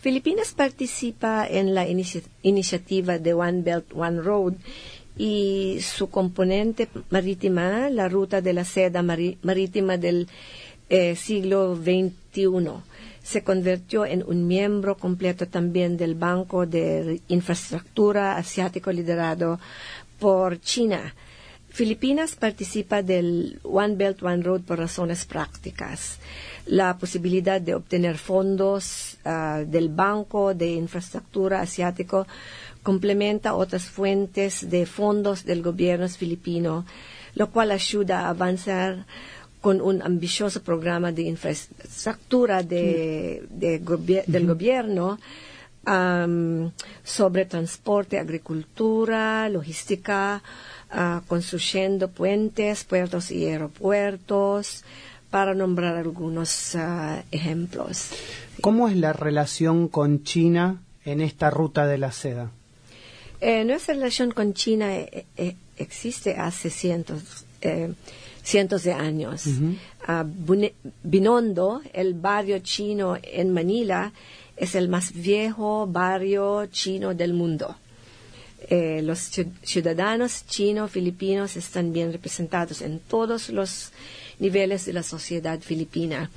Filipinas 0.00 0.52
participa 0.52 1.46
en 1.46 1.74
la 1.74 1.86
inici 1.86 2.22
iniciativa 2.42 3.18
de 3.18 3.34
One 3.34 3.62
Belt, 3.62 3.92
One 3.94 4.22
Road 4.22 4.54
y 5.18 5.78
su 5.82 6.08
componente 6.08 6.88
marítima, 7.10 7.90
la 7.90 8.08
ruta 8.08 8.40
de 8.40 8.54
la 8.54 8.64
seda 8.64 9.02
marítima 9.02 9.98
del 9.98 10.28
eh, 10.88 11.14
siglo 11.14 11.76
XXI, 11.76 12.50
se 13.22 13.44
convirtió 13.44 14.06
en 14.06 14.24
un 14.26 14.46
miembro 14.46 14.96
completo 14.96 15.46
también 15.46 15.96
del 15.96 16.14
Banco 16.14 16.64
de 16.64 17.20
Infraestructura 17.28 18.36
Asiático 18.36 18.90
liderado 18.90 19.60
por 20.18 20.60
China. 20.60 21.14
Filipinas 21.70 22.34
participa 22.34 23.02
del 23.02 23.60
One 23.62 23.94
Belt, 23.94 24.22
One 24.22 24.42
Road 24.42 24.62
por 24.62 24.78
razones 24.78 25.24
prácticas. 25.24 26.18
La 26.66 26.98
posibilidad 26.98 27.60
de 27.60 27.74
obtener 27.74 28.18
fondos 28.18 29.16
uh, 29.24 29.64
del 29.64 29.88
Banco 29.88 30.52
de 30.54 30.72
Infraestructura 30.72 31.60
Asiático 31.60 32.26
complementa 32.82 33.54
otras 33.54 33.84
fuentes 33.84 34.68
de 34.68 34.84
fondos 34.84 35.44
del 35.44 35.62
gobierno 35.62 36.08
filipino, 36.08 36.84
lo 37.34 37.50
cual 37.50 37.70
ayuda 37.70 38.20
a 38.20 38.30
avanzar 38.30 39.06
con 39.60 39.80
un 39.80 40.02
ambicioso 40.02 40.62
programa 40.62 41.12
de 41.12 41.22
infraestructura 41.22 42.62
de, 42.62 43.44
de 43.50 43.78
gobi 43.78 44.20
del 44.26 44.46
gobierno 44.46 45.18
um, 45.86 46.70
sobre 47.04 47.44
transporte, 47.44 48.18
agricultura, 48.18 49.48
logística, 49.48 50.42
uh, 50.92 51.20
construyendo 51.26 52.08
puentes, 52.08 52.84
puertos 52.84 53.30
y 53.30 53.46
aeropuertos, 53.46 54.84
para 55.30 55.54
nombrar 55.54 55.96
algunos 55.96 56.74
uh, 56.74 57.22
ejemplos. 57.30 58.10
¿Cómo 58.60 58.88
es 58.88 58.96
la 58.96 59.12
relación 59.12 59.88
con 59.88 60.24
China 60.24 60.82
en 61.04 61.20
esta 61.20 61.50
ruta 61.50 61.86
de 61.86 61.98
la 61.98 62.12
seda? 62.12 62.50
Eh, 63.40 63.64
nuestra 63.64 63.94
relación 63.94 64.32
con 64.32 64.52
China 64.52 64.94
eh, 64.96 65.24
eh, 65.36 65.54
existe 65.78 66.36
hace 66.36 66.68
cientos, 66.68 67.46
eh, 67.62 67.92
cientos 68.42 68.82
de 68.82 68.92
años. 68.92 69.46
Uh 69.46 69.76
-huh. 70.08 70.24
uh, 70.24 70.72
Binondo, 71.02 71.80
el 71.94 72.14
barrio 72.14 72.58
chino 72.58 73.16
en 73.22 73.52
Manila, 73.52 74.12
es 74.56 74.74
el 74.74 74.88
más 74.88 75.12
viejo 75.12 75.86
barrio 75.86 76.66
chino 76.66 77.14
del 77.14 77.32
mundo. 77.32 77.76
Eh, 78.68 79.00
los 79.02 79.30
ciudadanos 79.62 80.44
chino-filipinos 80.46 81.56
están 81.56 81.92
bien 81.92 82.12
representados 82.12 82.82
en 82.82 83.00
todos 83.00 83.48
los 83.48 83.92
niveles 84.38 84.86
de 84.86 84.92
la 84.92 85.02
sociedad 85.02 85.60
filipina. 85.60 86.30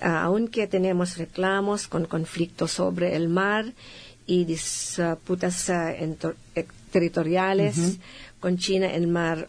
Uh, 0.00 0.06
aunque 0.06 0.66
tenemos 0.66 1.16
reclamos 1.16 1.86
con 1.86 2.06
conflictos 2.06 2.72
sobre 2.72 3.14
el 3.14 3.28
mar 3.28 3.72
y 4.26 4.44
disputas 4.44 5.68
uh, 5.68 6.34
territoriales 6.90 7.78
uh 7.78 7.80
-huh. 7.80 7.98
con 8.40 8.58
China 8.58 8.86
en 8.86 9.02
el 9.02 9.08
mar 9.08 9.48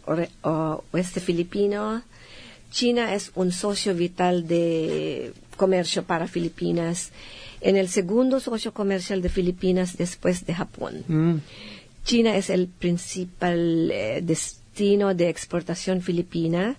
oeste 0.92 1.20
filipino, 1.20 2.02
China 2.70 3.14
es 3.14 3.30
un 3.34 3.52
socio 3.52 3.94
vital 3.94 4.46
de 4.46 5.32
comercio 5.56 6.02
para 6.02 6.26
Filipinas, 6.26 7.10
en 7.60 7.76
el 7.76 7.88
segundo 7.88 8.40
socio 8.40 8.72
comercial 8.72 9.22
de 9.22 9.28
Filipinas 9.28 9.96
después 9.96 10.44
de 10.44 10.54
Japón. 10.54 11.04
Mm. 11.08 11.36
China 12.04 12.36
es 12.36 12.50
el 12.50 12.68
principal 12.68 13.90
eh, 13.90 14.20
destino 14.22 15.14
de 15.14 15.30
exportación 15.30 16.02
filipina, 16.02 16.76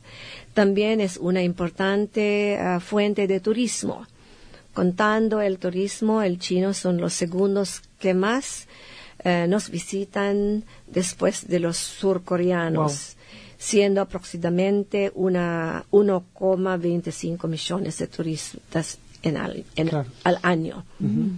también 0.53 1.01
es 1.01 1.17
una 1.17 1.41
importante 1.41 2.59
uh, 2.59 2.79
fuente 2.79 3.25
de 3.27 3.39
turismo. 3.39 4.05
Contando 4.73 5.41
el 5.41 5.57
turismo, 5.57 6.21
el 6.21 6.37
chino 6.37 6.71
son 6.73 7.01
los 7.01 7.13
segundos 7.13 7.81
que 7.99 8.13
más 8.13 8.67
uh, 9.23 9.47
nos 9.47 9.69
visitan 9.69 10.65
después 10.87 11.47
de 11.47 11.59
los 11.59 11.77
surcoreanos, 11.77 12.91
wow. 12.91 12.99
siendo 13.57 14.01
aproximadamente 14.01 15.13
1,25 15.13 17.47
millones 17.47 17.97
de 17.97 18.07
turistas 18.07 18.97
en 19.23 19.37
al, 19.37 19.63
en, 19.75 19.87
claro. 19.87 20.09
al 20.23 20.37
año. 20.43 20.83
Uh 20.99 21.05
-huh. 21.05 21.31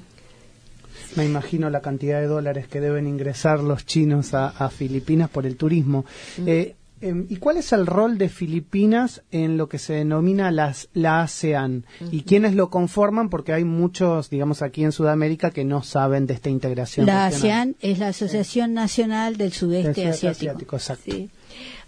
Me 1.16 1.26
imagino 1.26 1.70
la 1.70 1.82
cantidad 1.82 2.20
de 2.20 2.28
dólares 2.28 2.68
que 2.68 2.82
deben 2.82 3.08
ingresar 3.08 3.62
los 3.62 3.86
chinos 3.86 4.34
a, 4.34 4.50
a 4.50 4.70
Filipinas 4.70 5.30
por 5.30 5.46
el 5.46 5.56
turismo. 5.56 6.06
-huh. 6.38 6.48
eh, 6.48 6.76
¿Y 7.00 7.36
cuál 7.36 7.58
es 7.58 7.74
el 7.74 7.86
rol 7.86 8.18
de 8.18 8.28
Filipinas 8.28 9.22
en 9.32 9.56
lo 9.56 9.70
que 9.70 9.78
se 9.78 9.94
denomina 9.94 10.50
las, 10.50 10.90
la 10.94 11.22
ASEAN? 11.22 11.86
Uh 12.02 12.06
-huh. 12.06 12.10
¿Y 12.12 12.24
quiénes 12.24 12.56
lo 12.56 12.72
conforman? 12.72 13.30
Porque 13.30 13.54
hay 13.54 13.64
muchos, 13.64 14.32
digamos, 14.32 14.64
aquí 14.64 14.84
en 14.84 14.92
Sudamérica 14.92 15.52
que 15.52 15.64
no 15.64 15.84
saben 15.84 16.26
de 16.26 16.34
esta 16.34 16.50
integración. 16.50 17.06
La 17.06 17.30
regional. 17.30 17.38
ASEAN 17.38 17.76
es 17.82 18.00
la 18.00 18.08
Asociación. 18.08 18.74
Nacional 18.74 19.38
del 19.38 19.54
Sudeste, 19.54 20.02
del 20.02 20.14
Sudeste 20.16 20.30
Asiático. 20.30 20.78
Asiático 20.78 21.06
sí. 21.14 21.30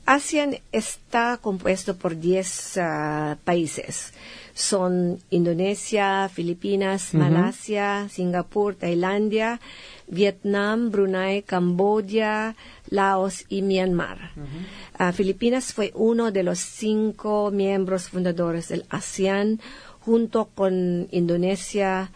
ASEAN 0.06 0.58
está 0.72 1.38
compuesto 1.42 1.96
por 1.96 2.20
10 2.20 2.78
uh, 2.78 3.36
países. 3.44 4.14
Son 4.60 5.20
Indonesia, 5.30 6.28
Filipinas, 6.28 7.02
uh 7.02 7.16
-huh. 7.16 7.20
Malasia, 7.22 8.10
Singapur, 8.10 8.76
Tailandia, 8.76 9.60
Vietnam, 10.08 10.92
Brunei, 10.92 11.44
Camboya, 11.44 12.56
Laos 12.90 13.46
y 13.48 13.62
Myanmar. 13.62 14.20
Uh 14.36 14.44
-huh. 14.44 15.10
uh, 15.10 15.14
Filipinas 15.14 15.72
fue 15.72 15.92
uno 15.96 16.32
de 16.32 16.44
los 16.44 16.60
cinco 16.60 17.52
miembros 17.52 18.10
fundadores 18.10 18.68
del 18.68 18.84
ASEAN, 18.90 19.62
junto 20.06 20.50
con 20.54 21.08
Indonesia, 21.12 22.12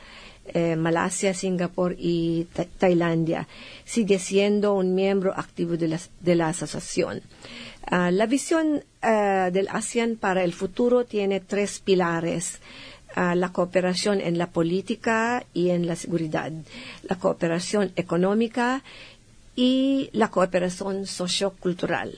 eh, 0.46 0.76
Malasia, 0.76 1.34
Singapur 1.34 1.96
y 1.98 2.48
Ta 2.54 2.66
Tailandia. 2.66 3.48
Sigue 3.86 4.20
siendo 4.20 4.74
un 4.74 4.94
miembro 4.96 5.32
activo 5.34 5.78
de 5.78 5.88
la, 5.88 6.00
de 6.20 6.36
la 6.36 6.50
asociación. 6.50 7.22
Uh, 7.92 8.12
la 8.12 8.26
visión 8.26 8.84
uh, 9.04 9.52
del 9.52 9.68
ASEAN 9.70 10.16
para 10.16 10.44
el 10.44 10.54
futuro 10.54 11.04
tiene 11.06 11.40
tres 11.40 11.80
pilares. 11.80 12.60
Uh, 13.16 13.36
la 13.36 13.50
cooperación 13.50 14.22
en 14.22 14.38
la 14.38 14.48
política 14.48 15.46
y 15.54 15.70
en 15.70 15.86
la 15.86 15.96
seguridad, 15.96 16.52
la 17.04 17.16
cooperación 17.18 17.92
económica 17.96 18.82
y 19.56 20.10
la 20.14 20.30
cooperación 20.30 21.06
sociocultural. 21.06 22.16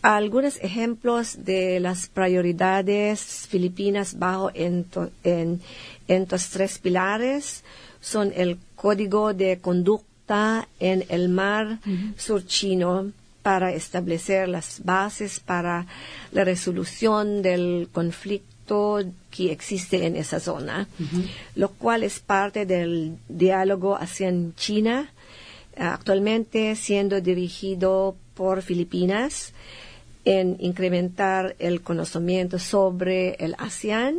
Algunos 0.00 0.56
ejemplos 0.62 1.44
de 1.44 1.80
las 1.80 2.06
prioridades 2.08 3.46
filipinas 3.48 4.18
bajo 4.18 4.50
en, 4.54 4.86
en, 5.24 5.60
en 6.06 6.22
estos 6.22 6.48
tres 6.50 6.78
pilares 6.78 7.64
son 8.00 8.32
el 8.34 8.58
Código 8.76 9.34
de 9.34 9.58
Conducta 9.58 10.68
en 10.78 11.04
el 11.08 11.28
Mar 11.28 11.66
uh 11.66 11.90
-huh. 11.90 12.14
Sur 12.16 12.46
Chino 12.46 13.12
para 13.42 13.72
establecer 13.72 14.48
las 14.48 14.82
bases 14.84 15.40
para 15.40 15.86
la 16.32 16.44
resolución 16.44 17.42
del 17.42 17.88
conflicto 17.92 19.02
que 19.30 19.52
existe 19.52 20.04
en 20.06 20.16
esa 20.16 20.40
zona, 20.40 20.86
uh 20.98 21.02
-huh. 21.02 21.24
lo 21.54 21.70
cual 21.70 22.02
es 22.02 22.18
parte 22.20 22.66
del 22.66 23.16
diálogo 23.28 23.96
ASEAN-China, 23.96 25.10
actualmente 25.76 26.74
siendo 26.76 27.20
dirigido 27.20 28.16
por 28.34 28.62
Filipinas 28.62 29.52
en 30.24 30.56
incrementar 30.60 31.54
el 31.58 31.80
conocimiento 31.80 32.58
sobre 32.58 33.36
el 33.38 33.54
ASEAN 33.58 34.16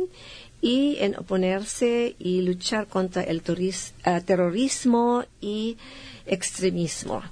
y 0.60 0.96
en 1.00 1.16
oponerse 1.16 2.16
y 2.18 2.42
luchar 2.42 2.86
contra 2.86 3.22
el 3.22 3.38
uh, 3.46 4.20
terrorismo 4.24 5.24
y 5.40 5.76
extremismo. 6.26 7.22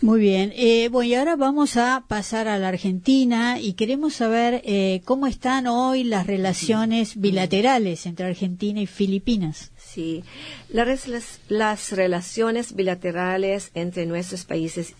Muy 0.00 0.20
bien. 0.20 0.52
Eh, 0.56 0.88
bueno, 0.90 1.08
y 1.08 1.14
ahora 1.14 1.36
vamos 1.36 1.76
a 1.76 2.04
pasar 2.08 2.48
a 2.48 2.58
la 2.58 2.68
Argentina 2.68 3.60
y 3.60 3.74
queremos 3.74 4.14
saber 4.14 4.60
eh, 4.64 5.00
cómo 5.04 5.26
están 5.26 5.66
hoy 5.66 6.02
las 6.02 6.26
relaciones 6.26 7.20
bilaterales 7.20 8.06
entre 8.06 8.26
Argentina 8.26 8.80
y 8.80 8.86
Filipinas. 8.86 9.70
Sí, 9.76 10.24
las, 10.68 11.06
las, 11.06 11.40
las 11.48 11.92
relaciones 11.92 12.74
bilaterales 12.74 13.70
entre 13.74 14.06
nuestros 14.06 14.44
países 14.44 14.94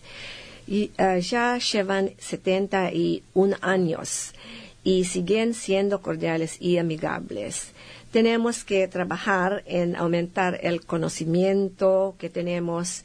y, 0.66 0.90
uh, 0.98 1.18
ya 1.18 1.58
llevan 1.58 2.12
71 2.18 3.56
años 3.60 4.32
y 4.84 5.04
siguen 5.04 5.54
siendo 5.54 6.00
cordiales 6.02 6.56
y 6.60 6.78
amigables. 6.78 7.72
Tenemos 8.10 8.64
que 8.64 8.88
trabajar 8.88 9.62
en 9.66 9.96
aumentar 9.96 10.60
el 10.62 10.84
conocimiento 10.84 12.14
que 12.18 12.28
tenemos 12.28 13.04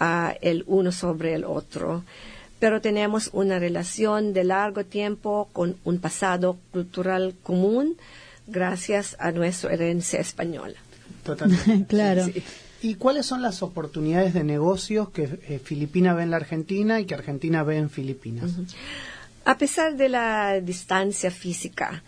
ah, 0.00 0.34
el 0.40 0.64
uno 0.66 0.90
sobre 0.90 1.34
el 1.34 1.44
otro, 1.44 2.02
pero 2.58 2.80
tenemos 2.80 3.30
una 3.32 3.60
relación 3.60 4.32
de 4.32 4.44
largo 4.44 4.84
tiempo 4.84 5.48
con 5.52 5.76
un 5.84 5.98
pasado 5.98 6.58
cultural 6.72 7.34
común 7.42 7.96
gracias 8.48 9.16
a 9.20 9.30
nuestra 9.30 9.72
herencia 9.72 10.18
española. 10.18 10.74
Totalmente. 11.22 11.86
claro. 11.88 12.24
Sí. 12.24 12.42
¿Y 12.82 12.94
cuáles 12.94 13.26
son 13.26 13.42
las 13.42 13.62
oportunidades 13.62 14.32
de 14.32 14.42
negocios 14.42 15.10
que 15.10 15.24
eh, 15.48 15.60
Filipina 15.62 16.14
ve 16.14 16.22
en 16.22 16.30
la 16.30 16.36
Argentina 16.36 16.98
y 16.98 17.04
que 17.04 17.14
Argentina 17.14 17.62
ve 17.62 17.76
en 17.76 17.90
Filipinas? 17.90 18.52
A 19.44 19.58
pesar 19.58 19.96
de 19.96 20.08
la 20.08 20.60
distancia 20.60 21.30
física, 21.30 22.02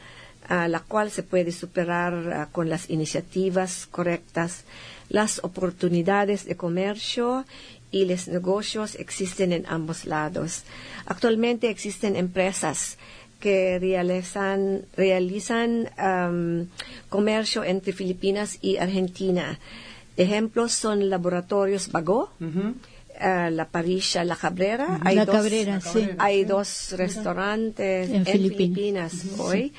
a 0.48 0.68
la 0.68 0.80
cual 0.80 1.10
se 1.10 1.22
puede 1.22 1.52
superar 1.52 2.48
con 2.52 2.68
las 2.70 2.88
iniciativas 2.88 3.86
correctas, 3.90 4.64
las 5.08 5.44
oportunidades 5.44 6.46
de 6.46 6.56
comercio 6.56 7.44
y 7.92 8.04
los 8.06 8.26
negocios 8.26 8.96
existen 8.96 9.52
en 9.52 9.64
ambos 9.68 10.06
lados. 10.06 10.64
Actualmente 11.06 11.68
existen 11.70 12.16
empresas 12.16 12.96
que 13.38 13.78
realizan, 13.78 14.82
realizan 14.96 15.88
am, 15.98 16.66
comercio 17.08 17.62
entre 17.64 17.92
Filipinas 17.92 18.58
y 18.62 18.78
Argentina. 18.78 19.58
Ejemplos 20.16 20.72
son 20.72 21.08
laboratorios 21.10 21.90
Bagó, 21.92 22.30
ah, 23.20 23.50
La 23.50 23.66
Parilla, 23.66 24.24
La 24.24 24.36
Cabrera. 24.36 25.00
Hay 25.04 25.16
La 25.16 25.24
dos- 25.24 25.34
Cabrera, 25.36 25.80
sí. 25.80 26.08
hay 26.18 26.44
dos 26.44 26.92
restaurantes 26.96 28.08
En 28.10 28.16
en, 28.16 28.26
Filipinas. 28.26 29.12
Filipinas, 29.12 29.38
hoy. 29.40 29.72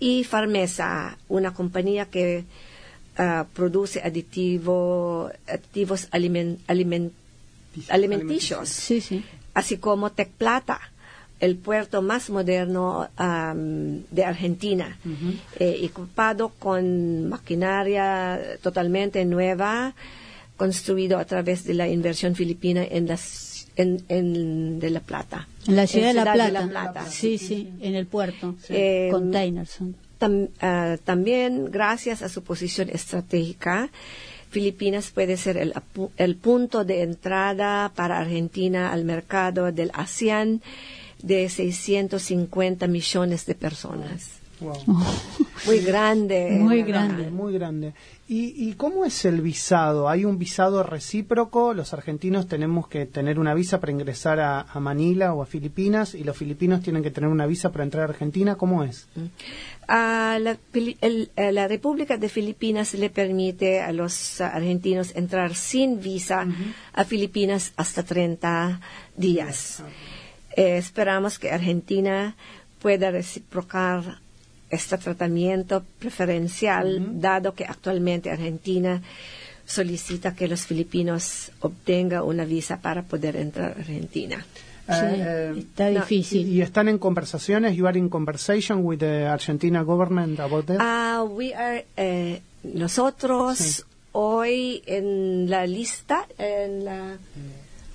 Y 0.00 0.24
Farmesa, 0.24 1.16
una 1.28 1.52
compañía 1.54 2.06
que 2.06 2.44
ah, 3.16 3.46
produce 3.54 4.00
aditivo, 4.00 5.30
aditivos 5.46 6.08
alimen- 6.10 6.58
alimen- 6.68 7.10
alimenticios, 7.88 8.68
Sí, 8.68 9.00
sí. 9.00 9.24
así 9.54 9.76
como 9.78 10.10
Tec 10.10 10.30
Plata, 10.30 10.80
el 11.40 11.56
puerto 11.56 12.02
más 12.02 12.30
moderno 12.30 13.08
de 14.10 14.24
Argentina, 14.24 14.98
eh, 15.58 15.78
equipado 15.82 16.48
con 16.58 17.28
maquinaria 17.28 18.40
totalmente 18.62 19.24
nueva, 19.24 19.94
construido 20.56 21.18
a 21.18 21.24
través 21.24 21.62
de 21.64 21.74
la 21.74 21.86
inversión 21.88 22.34
filipina 22.34 22.82
en 22.84 23.06
las 23.06 23.68
en, 23.76 24.02
en 24.08 24.80
de 24.80 24.90
La 24.90 24.98
Plata. 24.98 25.46
En 25.68 25.76
la 25.76 25.86
ciudad, 25.86 26.10
En 26.10 26.16
de, 26.16 26.24
la 26.24 26.32
Plata. 26.32 26.46
de 26.46 26.52
La 26.52 26.66
Plata. 26.66 27.06
Sí, 27.08 27.38
sí, 27.38 27.70
en 27.80 27.94
el 27.94 28.06
puerto. 28.08 28.56
Eh, 28.68 29.08
Containers 29.12 29.70
son. 29.70 29.94
Tam- 30.18 30.48
ah, 30.60 30.96
también, 31.04 31.70
gracias 31.70 32.22
a 32.22 32.28
su 32.28 32.42
posición 32.42 32.88
estratégica, 32.90 33.88
Filipinas 34.50 35.10
puede 35.10 35.36
ser 35.36 35.56
el, 35.56 35.74
el 36.16 36.36
punto 36.36 36.84
de 36.84 37.02
entrada 37.02 37.92
para 37.94 38.18
Argentina 38.18 38.92
al 38.92 39.04
mercado 39.04 39.72
del 39.72 39.90
ASEAN 39.92 40.62
de 41.22 41.48
650 41.48 42.86
millones 42.86 43.46
de 43.46 43.54
personas. 43.54 44.37
Wow. 44.60 44.74
Muy 45.66 45.80
grande. 45.80 46.50
Muy 46.52 46.82
¿verdad? 46.82 47.06
grande. 47.08 47.30
Muy 47.30 47.52
grande. 47.52 47.92
¿Y, 48.28 48.68
¿Y 48.68 48.74
cómo 48.74 49.04
es 49.04 49.24
el 49.24 49.40
visado? 49.40 50.08
¿Hay 50.08 50.24
un 50.24 50.38
visado 50.38 50.82
recíproco? 50.82 51.74
Los 51.74 51.92
argentinos 51.92 52.46
tenemos 52.48 52.88
que 52.88 53.06
tener 53.06 53.38
una 53.38 53.54
visa 53.54 53.80
para 53.80 53.92
ingresar 53.92 54.38
a, 54.40 54.60
a 54.62 54.80
Manila 54.80 55.34
o 55.34 55.42
a 55.42 55.46
Filipinas 55.46 56.14
y 56.14 56.24
los 56.24 56.36
filipinos 56.36 56.82
tienen 56.82 57.02
que 57.02 57.10
tener 57.10 57.28
una 57.30 57.46
visa 57.46 57.70
para 57.72 57.84
entrar 57.84 58.06
a 58.06 58.12
Argentina. 58.12 58.54
¿Cómo 58.56 58.84
es? 58.84 59.08
Ah, 59.88 60.38
la, 60.40 60.56
Fili- 60.72 60.96
el- 61.00 61.30
eh, 61.36 61.50
la 61.52 61.66
República 61.66 62.16
de 62.18 62.28
Filipinas 62.28 62.94
le 62.94 63.10
permite 63.10 63.80
a 63.80 63.92
los 63.92 64.40
argentinos 64.40 65.14
entrar 65.16 65.54
sin 65.54 66.00
visa 66.00 66.46
a 66.92 67.04
Filipinas 67.04 67.72
hasta 67.76 68.02
30 68.04 68.80
días. 69.16 69.82
Eh, 70.56 70.76
esperamos 70.76 71.38
que 71.38 71.50
Argentina 71.50 72.36
pueda 72.80 73.10
reciprocar 73.10 74.20
este 74.70 74.98
tratamiento 74.98 75.82
preferencial, 75.98 77.20
dado 77.20 77.54
que 77.54 77.64
actualmente 77.64 78.30
Argentina 78.30 79.02
solicita 79.66 80.34
que 80.34 80.48
los 80.48 80.62
filipinos 80.66 81.50
obtengan 81.60 82.22
una 82.22 82.44
visa 82.44 82.78
para 82.80 83.02
poder 83.02 83.36
entrar 83.36 83.72
a 83.76 83.80
Argentina. 83.80 84.44
Sí, 84.86 84.94
Eh, 84.94 85.54
está 85.58 85.90
no, 85.90 86.00
difícil. 86.00 86.48
¿Y 86.48 86.62
están 86.62 86.88
en 86.88 86.96
conversaciones? 86.98 87.76
¿You 87.76 87.86
are 87.86 87.98
in 87.98 88.08
conversation 88.08 88.78
with 88.84 89.00
the 89.00 89.26
Argentina 89.26 89.82
government 89.82 90.40
about 90.40 90.64
that? 90.66 90.78
Ah, 90.80 91.22
we 91.28 91.52
are, 91.54 91.84
eh, 91.98 92.40
nosotros 92.62 93.58
Sí. 93.58 93.82
hoy 94.12 94.82
en 94.86 95.50
la 95.50 95.66
lista, 95.66 96.26
en 96.38 96.84
la 96.86 97.00
have 97.12 97.18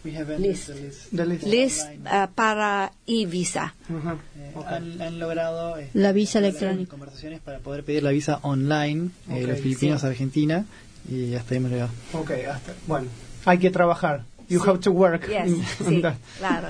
List. 0.04 0.68
the 0.68 1.26
list. 1.26 1.42
The 1.42 1.50
list. 1.50 1.88
ah, 2.06 2.30
para 2.36 2.92
e-visa. 3.08 3.74
Ajá. 3.90 4.18
Eh, 4.38 4.52
Ok. 4.56 4.66
han, 4.68 5.02
han 5.02 5.20
logrado 5.20 5.78
eh, 5.78 5.90
La 5.94 6.12
visa 6.12 6.40
electrónica. 6.40 6.90
conversaciones 6.92 7.40
para 7.42 7.60
poder 7.60 7.84
pedir 7.84 8.04
la 8.04 8.12
visa 8.12 8.40
online 8.44 9.10
eh, 9.30 9.42
Ok, 9.44 9.48
los 9.50 9.60
filipinos 9.62 10.02
sí. 10.02 10.08
a 10.08 10.10
Argentina 10.10 10.66
y 11.10 11.34
hasta 11.36 11.54
ahí 11.54 11.58
hemos 11.58 11.72
llegado. 11.72 11.92
Ok, 12.14 12.32
hasta, 12.52 12.74
bueno, 12.88 13.08
hay 13.46 13.58
que 13.58 13.70
trabajar. 13.72 14.24
You 14.50 14.62
have 14.66 14.80
to 14.82 14.92
work. 14.92 15.28
Yes, 15.30 15.48
in- 15.48 15.64
sí, 15.64 16.02
that. 16.02 16.16
claro. 16.38 16.70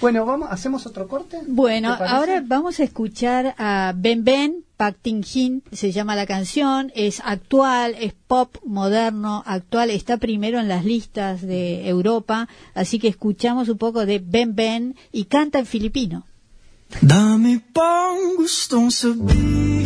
Bueno, 0.00 0.26
vamos, 0.26 0.48
¿hacemos 0.50 0.86
otro 0.86 1.08
corte? 1.08 1.38
Bueno, 1.46 1.92
ahora 1.92 2.42
vamos 2.44 2.80
a 2.80 2.84
escuchar 2.84 3.54
a 3.58 3.92
Ben 3.96 4.24
Ben, 4.24 4.64
Pak 4.76 4.96
Ting 5.00 5.24
Hin, 5.24 5.62
se 5.72 5.92
llama 5.92 6.16
la 6.16 6.26
canción, 6.26 6.90
es 6.94 7.20
actual, 7.24 7.94
es 8.00 8.12
pop 8.12 8.56
moderno, 8.64 9.42
actual, 9.46 9.90
está 9.90 10.16
primero 10.16 10.58
en 10.58 10.68
las 10.68 10.84
listas 10.84 11.42
de 11.42 11.88
Europa, 11.88 12.48
así 12.74 12.98
que 12.98 13.08
escuchamos 13.08 13.68
un 13.68 13.78
poco 13.78 14.04
de 14.04 14.18
Ben 14.18 14.54
Ben 14.54 14.96
y 15.12 15.24
canta 15.26 15.58
en 15.60 15.66
filipino. 15.66 16.26
Dami 17.00 17.58
pang 17.58 18.36
gustong 18.36 18.90
sabihin 18.90 19.83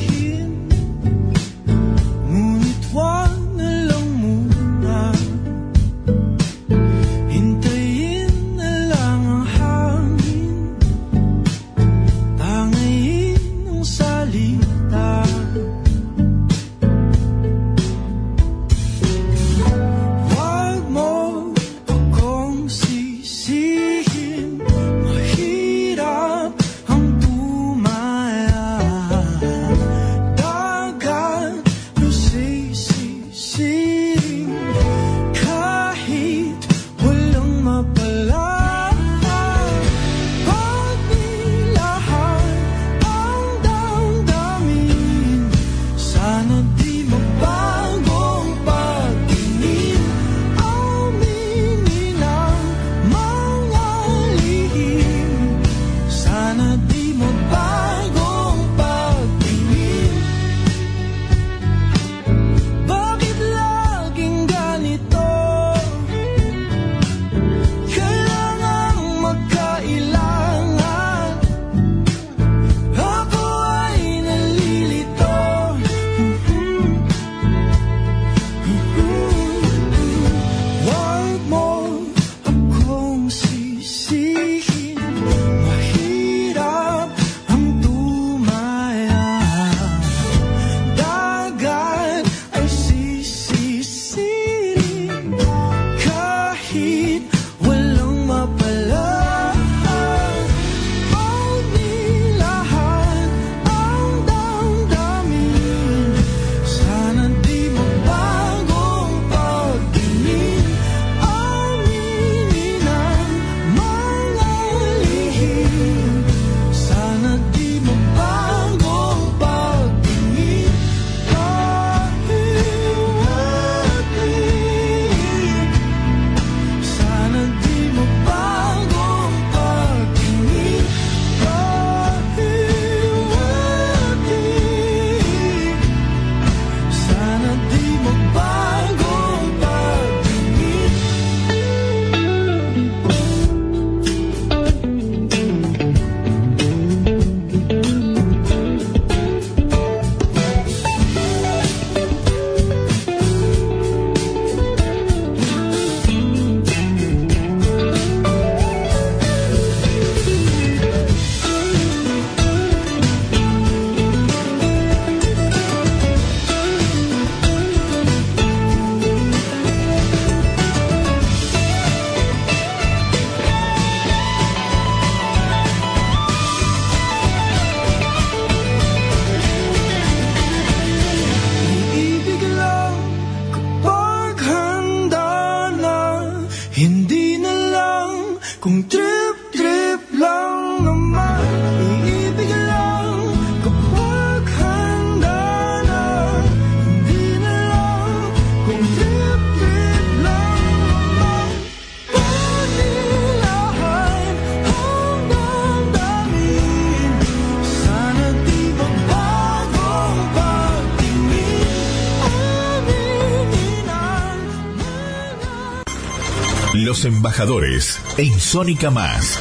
Los 217.38 217.44
embajadores 217.46 218.01
en 218.18 218.40
Sónica 218.40 218.90
Más. 218.90 219.40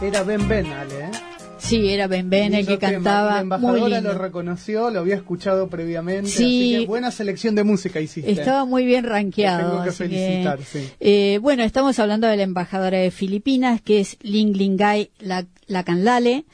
Era 0.00 0.22
Ben 0.22 0.46
Ben, 0.46 0.66
Ale, 0.72 1.00
¿eh? 1.06 1.10
Sí, 1.58 1.88
era 1.88 2.06
Ben 2.06 2.30
Ben 2.30 2.54
el 2.54 2.64
que 2.64 2.78
cantaba. 2.78 3.34
La 3.34 3.40
embajadora 3.40 3.80
muy 3.80 3.90
lo 3.90 3.96
lindo. 3.96 4.14
reconoció, 4.16 4.90
lo 4.90 5.00
había 5.00 5.16
escuchado 5.16 5.68
previamente. 5.68 6.30
Sí. 6.30 6.74
Así 6.74 6.80
que 6.82 6.86
buena 6.86 7.10
selección 7.10 7.56
de 7.56 7.64
música 7.64 8.00
hiciste. 8.00 8.30
Estaba 8.30 8.64
muy 8.64 8.86
bien 8.86 9.04
rankeado. 9.04 9.58
Te 9.58 9.70
tengo 9.72 9.84
que 9.84 9.90
felicitar, 9.92 10.60
sí. 10.62 10.88
eh, 11.00 11.40
bueno, 11.42 11.64
estamos 11.64 11.98
hablando 11.98 12.28
de 12.28 12.36
la 12.36 12.44
embajadora 12.44 12.98
de 12.98 13.10
Filipinas, 13.10 13.80
que 13.82 13.98
es 13.98 14.16
Ling 14.22 14.52
Lingay 14.56 15.10
La- 15.18 15.46
Lacanlale. 15.66 16.44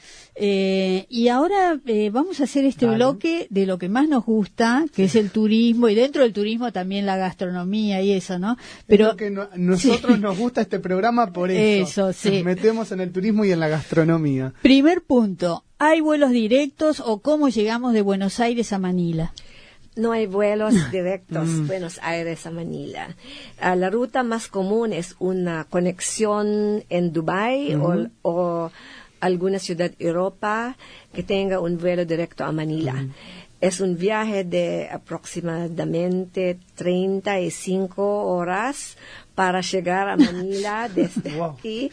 Eh, 0.43 1.05
y 1.07 1.27
ahora 1.27 1.79
eh, 1.85 2.09
vamos 2.11 2.39
a 2.41 2.45
hacer 2.45 2.65
este 2.65 2.87
Dale. 2.87 2.97
bloque 2.97 3.45
de 3.51 3.67
lo 3.67 3.77
que 3.77 3.89
más 3.89 4.09
nos 4.09 4.25
gusta, 4.25 4.85
que 4.91 5.03
es 5.03 5.13
el 5.15 5.29
turismo, 5.29 5.87
y 5.87 5.93
dentro 5.93 6.23
del 6.23 6.33
turismo 6.33 6.71
también 6.71 7.05
la 7.05 7.15
gastronomía 7.15 8.01
y 8.01 8.11
eso, 8.13 8.39
¿no? 8.39 8.57
Pero 8.87 9.15
que 9.15 9.29
no- 9.29 9.49
nosotros 9.55 10.15
Sí. 10.15 10.19
nos 10.21 10.37
gusta 10.39 10.61
este 10.61 10.79
programa 10.79 11.31
por 11.31 11.51
eso. 11.51 12.09
Eso, 12.09 12.13
sí. 12.13 12.37
Nos 12.37 12.43
metemos 12.45 12.91
en 12.91 13.01
el 13.01 13.11
turismo 13.11 13.45
y 13.45 13.51
en 13.51 13.59
la 13.59 13.67
gastronomía. 13.67 14.53
Primer 14.63 15.03
punto, 15.03 15.63
¿hay 15.77 16.01
vuelos 16.01 16.31
directos 16.31 16.99
o 17.05 17.19
cómo 17.21 17.49
llegamos 17.49 17.93
de 17.93 18.01
Buenos 18.01 18.39
Aires 18.39 18.73
a 18.73 18.79
Manila? 18.79 19.33
No 19.95 20.13
hay 20.13 20.25
vuelos 20.25 20.73
directos 20.91 21.67
Buenos 21.67 21.99
Aires 22.01 22.47
a 22.47 22.51
Manila. 22.51 23.15
Ah, 23.59 23.75
la 23.75 23.91
ruta 23.91 24.23
más 24.23 24.47
común 24.47 24.91
es 24.93 25.15
una 25.19 25.65
conexión 25.65 26.83
en 26.89 27.13
Dubai 27.13 27.75
o, 27.75 28.07
o 28.23 28.71
alguna 29.21 29.59
ciudad 29.59 29.91
Europa 29.99 30.75
que 31.13 31.23
tenga 31.23 31.59
un 31.59 31.77
vuelo 31.77 32.03
directo 32.05 32.43
a 32.43 32.51
Manila. 32.51 33.05
Es 33.61 33.79
un 33.79 33.95
viaje 33.95 34.43
de 34.43 34.89
aproximadamente 34.91 36.57
35 36.75 38.25
horas 38.25 38.97
para 39.35 39.61
llegar 39.61 40.09
a 40.09 40.17
Manila 40.17 40.89
desde 40.95 41.31
Wow. 41.31 41.55
aquí 41.59 41.91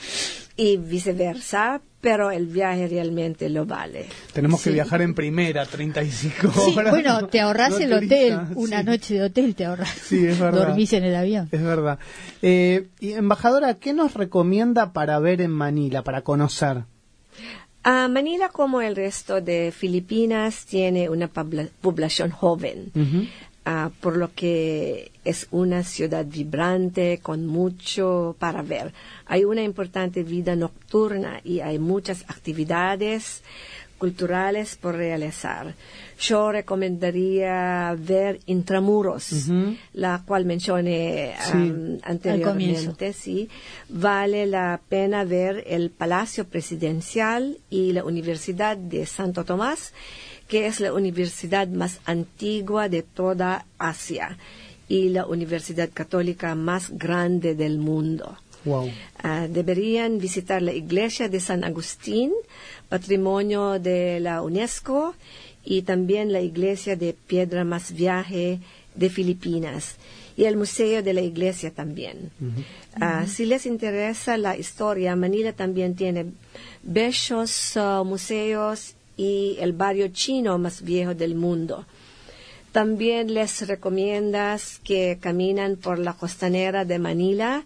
y 0.57 0.77
viceversa, 0.77 1.81
pero 2.01 2.31
el 2.31 2.47
viaje 2.47 2.89
realmente 2.89 3.49
lo 3.49 3.65
vale. 3.67 4.07
Tenemos 4.33 4.61
que 4.63 4.71
Sí. 4.71 4.75
viajar 4.75 5.03
en 5.03 5.15
primera, 5.15 5.65
35 5.67 6.51
Sí, 6.53 6.75
horas. 6.77 6.91
bueno, 6.93 7.27
te 7.29 7.41
ahorras 7.41 7.71
No 7.71 7.79
el 7.79 7.93
hotel, 7.93 8.39
una 8.55 8.81
sí. 8.81 8.87
noche 8.87 9.15
de 9.15 9.23
hotel 9.25 9.55
te 9.55 9.65
ahorras. 9.67 9.91
Sí, 9.91 10.27
es 10.27 10.39
verdad. 10.39 10.67
Dormís 10.69 10.93
en 10.95 11.05
el 11.05 11.15
avión. 11.15 11.49
Es 11.53 11.63
verdad. 11.63 11.99
Eh, 12.43 12.89
y 12.99 13.13
embajadora, 13.13 13.75
¿qué 13.75 13.93
nos 13.93 14.15
recomienda 14.15 14.93
para 14.93 15.19
ver 15.21 15.41
en 15.43 15.51
Manila, 15.53 16.03
para 16.03 16.23
conocer? 16.23 16.85
Ah, 17.85 18.09
Manila, 18.09 18.49
como 18.51 18.81
el 18.83 18.97
resto 18.97 19.41
de 19.41 19.73
Filipinas, 19.73 20.67
tiene 20.67 21.09
una 21.09 21.29
pobla- 21.29 21.69
población 21.81 22.31
joven, 22.31 22.93
Ah, 23.71 23.91
por 24.01 24.17
lo 24.17 24.33
que 24.35 25.11
es 25.25 25.47
una 25.51 25.83
ciudad 25.85 26.25
vibrante 26.25 27.19
con 27.23 27.47
mucho 27.47 28.35
para 28.39 28.63
ver. 28.63 28.95
Hay 29.27 29.45
una 29.45 29.63
importante 29.63 30.23
vida 30.23 30.57
nocturna 30.57 31.41
y 31.45 31.61
hay 31.61 31.79
muchas 31.79 32.25
actividades 32.29 33.43
culturales 33.99 34.77
por 34.77 34.95
realizar. 34.97 35.75
Yo 36.21 36.51
recomendaría 36.51 37.95
ver 37.97 38.41
Intramuros, 38.47 39.47
la 39.93 40.23
cual 40.27 40.45
mencioné 40.45 41.35
Sí. 41.41 41.99
anteriormente 42.03 43.13
sí, 43.13 43.49
vale 43.89 44.47
la 44.47 44.81
pena 44.89 45.25
ver 45.25 45.63
el 45.67 45.91
Palacio 45.91 46.45
Presidencial 46.45 47.59
y 47.71 47.93
la 47.93 48.05
Universidad 48.05 48.77
de 48.77 49.07
Santo 49.07 49.45
Tomás, 49.45 49.93
que 50.49 50.67
es 50.67 50.81
la 50.81 50.93
universidad 50.93 51.69
más 51.69 52.01
antigua 52.05 52.89
de 52.89 53.03
toda 53.03 53.67
Asia 53.79 54.37
y 54.89 55.11
la 55.11 55.27
universidad 55.27 55.91
católica 55.93 56.55
más 56.55 56.91
grande 56.91 57.55
del 57.55 57.79
mundo. 57.79 58.37
Wow. 58.65 58.91
Ah, 59.23 59.47
deberían 59.49 60.19
visitar 60.19 60.63
la 60.63 60.73
iglesia 60.73 61.29
de 61.29 61.39
San 61.39 61.63
Agustín, 61.63 62.33
patrimonio 62.89 63.79
de 63.79 64.19
la 64.21 64.43
UNESCO, 64.43 65.15
y 65.71 65.83
también 65.83 66.33
la 66.33 66.41
iglesia 66.41 66.97
de 66.97 67.13
piedra 67.13 67.63
más 67.63 67.93
viaje 67.93 68.59
de 68.95 69.11
Filipinas 69.11 69.97
y 70.35 70.45
el 70.45 70.57
museo 70.57 71.03
de 71.03 71.13
la 71.13 71.21
iglesia 71.21 71.71
también. 71.71 72.31
Ah, 72.99 73.27
si 73.27 73.45
les 73.45 73.67
interesa 73.67 74.39
la 74.39 74.57
historia, 74.57 75.15
Manila 75.15 75.53
también 75.53 75.95
tiene 75.95 76.25
bellos 76.83 77.77
ah, 77.77 78.03
museos 78.03 78.95
y 79.19 79.57
el 79.61 79.73
barrio 79.75 80.09
chino 80.09 80.57
más 80.57 80.81
viejo 80.81 81.15
del 81.15 81.35
mundo. 81.35 81.85
También 82.73 83.33
les 83.33 83.67
recomiendas 83.67 84.79
que 84.85 85.19
caminan 85.21 85.77
por 85.77 85.99
la 85.99 86.13
costanera 86.13 86.85
de 86.85 86.99
Manila. 86.99 87.65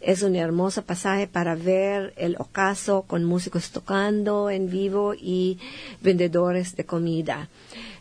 Es 0.00 0.22
un 0.22 0.36
hermoso 0.36 0.82
pasaje 0.82 1.26
para 1.26 1.54
ver 1.54 2.12
el 2.16 2.36
ocaso 2.38 3.02
con 3.02 3.24
músicos 3.24 3.70
tocando 3.70 4.50
en 4.50 4.68
vivo 4.68 5.14
y 5.14 5.58
vendedores 6.02 6.76
de 6.76 6.84
comida. 6.84 7.48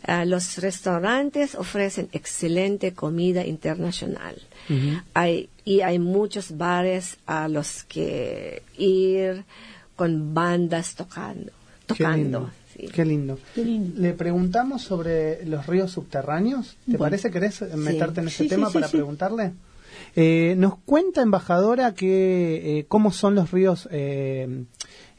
Ah, 0.04 0.26
los 0.26 0.58
restaurantes 0.58 1.56
ofrecen 1.56 2.10
excelente 2.12 2.94
comida 2.94 3.46
internacional. 3.46 4.36
hay, 5.14 5.50
y 5.66 5.82
hay 5.82 6.00
muchos 6.00 6.58
bares 6.58 7.18
a 7.26 7.48
los 7.48 7.84
que 7.84 8.64
ir 8.78 9.44
con 9.96 10.34
bandas 10.34 10.96
tocando. 10.96 11.52
Tocando. 11.86 12.50
Sí. 12.76 12.88
Qué 12.88 13.06
lindo. 13.06 13.38
Qué 13.56 13.64
lindo. 13.66 14.00
Le 14.02 14.14
preguntamos 14.14 14.82
sobre 14.82 15.46
los 15.46 15.66
ríos 15.68 15.92
subterráneos. 15.92 16.76
¿Te 16.86 16.92
Bueno. 16.98 17.00
parece? 17.00 17.32
¿Querés 17.32 17.62
meterte 17.76 18.22
en 18.22 18.28
ese 18.28 18.44
Sí, 18.44 18.50
tema 18.50 18.70
para 18.70 18.88
preguntarle? 18.88 19.54
Eh, 20.16 20.56
nos 20.58 20.78
cuenta, 20.86 21.22
embajadora, 21.22 21.94
que 21.94 22.80
eh, 22.80 22.86
cómo 22.88 23.12
son 23.12 23.36
los 23.36 23.52
ríos 23.52 23.88
eh, 23.92 24.64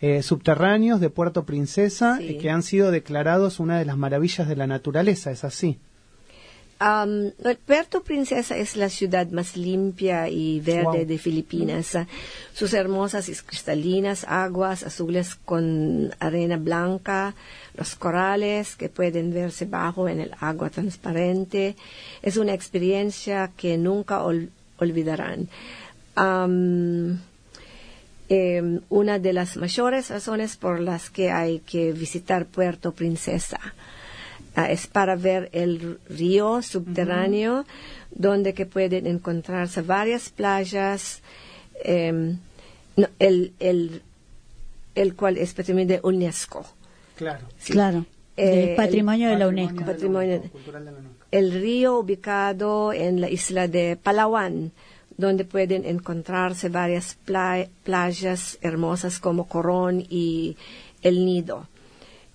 eh, 0.00 0.22
subterráneos 0.22 1.00
de 1.00 1.10
Puerto 1.10 1.44
Princesa, 1.44 2.18
que 2.18 2.50
han 2.50 2.62
sido 2.62 2.90
declarados 2.90 3.60
una 3.60 3.78
de 3.78 3.84
las 3.84 3.96
maravillas 3.96 4.48
de 4.48 4.56
la 4.56 4.66
naturaleza. 4.66 5.30
¿Es 5.30 5.44
así? 5.44 5.78
Am, 6.84 7.30
Puerto 7.64 8.02
Princesa 8.02 8.56
es 8.56 8.74
la 8.76 8.88
ciudad 8.88 9.28
más 9.28 9.56
limpia 9.56 10.28
y 10.28 10.58
verde 10.58 10.82
Wow. 10.98 11.06
de 11.06 11.16
Filipinas. 11.18 11.96
Sus 12.52 12.74
hermosas 12.74 13.28
y 13.28 13.34
cristalinas 13.36 14.24
aguas 14.26 14.82
azules 14.82 15.36
con 15.36 16.12
arena 16.18 16.56
blanca, 16.56 17.34
los 17.76 17.94
corales 17.94 18.74
que 18.74 18.88
pueden 18.88 19.32
verse 19.32 19.64
bajo 19.66 20.08
en 20.08 20.18
el 20.18 20.32
agua 20.40 20.70
transparente. 20.70 21.76
Es 22.20 22.36
una 22.36 22.52
experiencia 22.52 23.52
que 23.56 23.78
nunca 23.78 24.24
ol- 24.24 24.50
olvidarán. 24.78 25.48
Am, 26.16 27.20
em, 28.28 28.80
una 28.88 29.20
de 29.20 29.32
las 29.32 29.56
mayores 29.56 30.10
razones 30.10 30.56
por 30.56 30.80
las 30.80 31.10
que 31.10 31.30
hay 31.30 31.60
que 31.60 31.92
visitar 31.92 32.46
Puerto 32.46 32.90
Princesa 32.90 33.60
ah, 34.56 34.70
es 34.70 34.86
para 34.86 35.16
ver 35.16 35.48
el 35.52 35.98
río 36.08 36.62
subterráneo 36.62 37.64
donde 38.10 38.52
que 38.54 38.66
pueden 38.66 39.06
encontrarse 39.06 39.82
varias 39.82 40.28
playas 40.30 41.22
em, 41.84 42.38
no, 42.96 43.06
el, 43.18 43.52
el, 43.58 44.02
el 44.94 45.14
cual 45.14 45.38
es 45.38 45.54
patrimonio 45.54 45.86
de 45.88 46.00
UNESCO 46.02 46.64
Claro. 47.16 47.46
Sí. 47.58 47.72
Claro. 47.72 48.04
Eh, 48.36 48.70
el 48.70 48.76
patrimonio 48.76 49.28
de 49.28 49.36
la 49.36 49.44
Patrimonio 49.46 49.68
UNESCO. 49.68 49.80
de 49.80 49.86
la 49.86 49.92
Patrimonio- 49.92 50.36
UNESCO, 50.38 50.52
cultural 50.52 50.84
de 50.86 50.90
la 50.92 50.98
UNESCO. 50.98 51.26
el 51.30 51.52
río 51.52 51.98
ubicado 51.98 52.92
en 52.92 53.20
la 53.20 53.28
isla 53.30 53.68
de 53.68 53.96
Palawan, 54.02 54.72
donde 55.18 55.44
pueden 55.44 55.84
encontrarse 55.84 56.68
varias 56.70 57.16
pla- 57.26 57.66
playas 57.84 58.58
hermosas 58.62 59.20
como 59.20 59.46
Corón 59.46 60.04
y 60.08 60.56
El 61.02 61.24
Nido. 61.26 61.68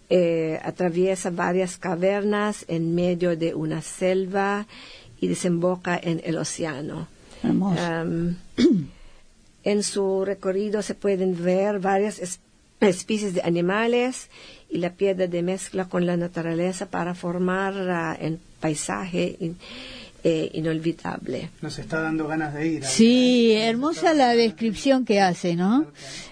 Eh, 0.10 0.58
atraviesa 0.64 1.30
varias 1.32 1.78
cavernas 1.78 2.64
en 2.70 2.96
medio 2.96 3.36
de 3.36 3.54
una 3.54 3.82
selva 3.82 4.66
y 5.20 5.28
desemboca 5.28 6.00
en 6.02 6.22
el 6.24 6.38
océano. 6.38 7.08
En 9.64 9.84
su 9.84 10.24
recorrido 10.24 10.82
se 10.82 10.96
pueden 10.96 11.44
ver 11.44 11.80
varias 11.80 12.20
es- 12.20 12.40
especies 12.80 13.34
de 13.34 13.42
animales 13.42 14.30
y 14.70 14.78
la 14.78 14.92
piedra 14.94 15.28
de 15.28 15.42
mezcla 15.44 15.86
con 15.90 16.06
la 16.06 16.16
naturaleza 16.16 16.86
para 16.86 17.14
formar 17.14 17.74
ah, 17.90 18.18
un 18.22 18.40
paisaje 18.62 19.36
in- 19.42 19.58
eh, 20.30 20.50
inolvidable. 20.54 21.50
Nos 21.62 21.80
está 21.80 22.02
dando 22.02 22.28
ganas 22.28 22.54
de 22.54 22.68
ir. 22.68 22.84
Sí, 22.84 23.54
hermosa 23.54 24.14
la 24.14 24.34
descripción 24.36 25.06
que 25.06 25.22
hace, 25.22 25.56
¿no? 25.56 25.86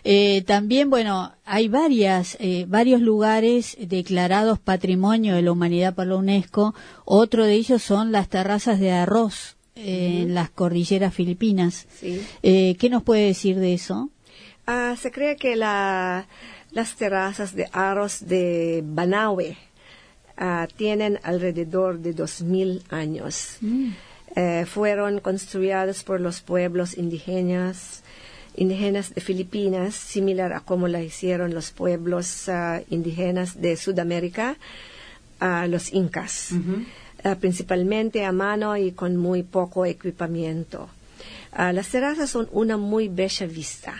Eh, 0.03 0.43
también, 0.45 0.89
bueno, 0.89 1.31
hay 1.45 1.67
varias, 1.69 2.35
eh, 2.41 2.65
varios 2.67 2.99
lugares 3.01 3.77
declarados 3.79 4.59
Patrimonio 4.59 5.35
de 5.35 5.41
la 5.43 5.51
Humanidad 5.53 5.95
por 5.95 6.07
la 6.07 6.17
UNESCO. 6.17 6.75
Otro 7.05 7.45
de 7.45 7.53
ellos 7.53 7.81
son 7.81 8.11
las 8.11 8.27
terrazas 8.27 8.79
de 8.79 8.91
arroz 8.91 9.55
eh, 9.75 10.21
en 10.23 10.33
las 10.33 10.49
cordilleras 10.49 11.13
filipinas. 11.13 11.85
Sí. 11.99 12.21
Eh, 12.43 12.75
¿Qué 12.79 12.89
nos 12.89 13.03
puede 13.03 13.25
decir 13.27 13.59
de 13.59 13.73
eso? 13.73 14.09
Ah, 14.67 14.95
se 15.01 15.11
cree 15.11 15.35
que 15.37 15.55
la- 15.55 16.27
las 16.71 16.95
terrazas 16.95 17.55
de 17.55 17.69
aros 17.71 18.27
de 18.27 18.81
Banaue 18.85 19.55
ah, 20.37 20.67
tienen 20.75 21.19
alrededor 21.23 21.99
de 21.99 22.15
2.000 22.15 22.81
años. 22.89 23.57
eh, 24.35 24.65
fueron 24.65 25.21
construidas 25.21 26.03
por 26.03 26.19
los 26.19 26.41
pueblos 26.41 26.97
indígenas, 26.97 28.03
indígenas 28.57 29.13
de 29.13 29.21
Filipinas, 29.21 29.95
similar 29.95 30.51
a 30.53 30.59
como 30.59 30.87
la 30.87 31.01
hicieron 31.01 31.53
los 31.53 31.71
pueblos 31.71 32.49
ah, 32.49 32.81
indígenas 32.89 33.61
de 33.61 33.77
Sudamérica, 33.77 34.57
a 35.39 35.67
los 35.67 35.93
incas, 35.93 36.51
ah, 37.23 37.35
principalmente 37.35 38.25
a 38.25 38.31
mano 38.31 38.75
y 38.75 38.91
con 38.91 39.15
muy 39.15 39.43
poco 39.43 39.85
equipamiento. 39.85 40.89
Las 41.57 41.87
terrazas 41.87 42.29
son 42.29 42.49
una 42.51 42.75
muy 42.75 43.07
bella 43.07 43.47
vista, 43.47 43.95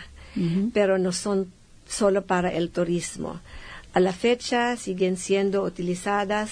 pero 0.74 0.98
no 0.98 1.10
son 1.12 1.50
solo 1.88 2.26
para 2.26 2.52
el 2.52 2.68
turismo. 2.68 3.40
A 3.96 4.00
la 4.00 4.12
fecha 4.12 4.76
siguen 4.76 5.16
siendo 5.16 5.62
utilizadas 5.62 6.50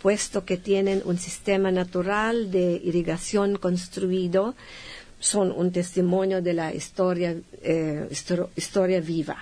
puesto 0.00 0.46
que 0.46 0.56
tienen 0.56 1.02
un 1.04 1.18
sistema 1.18 1.70
natural 1.70 2.50
de 2.50 2.80
irrigación 2.82 3.48
construido, 3.66 4.54
son 5.18 5.52
un 5.52 5.72
testimonio 5.72 6.40
de 6.40 6.54
la 6.54 6.68
historia, 6.80 7.36
eh, 7.62 8.08
histo- 8.10 8.48
historia 8.56 9.00
viva. 9.02 9.36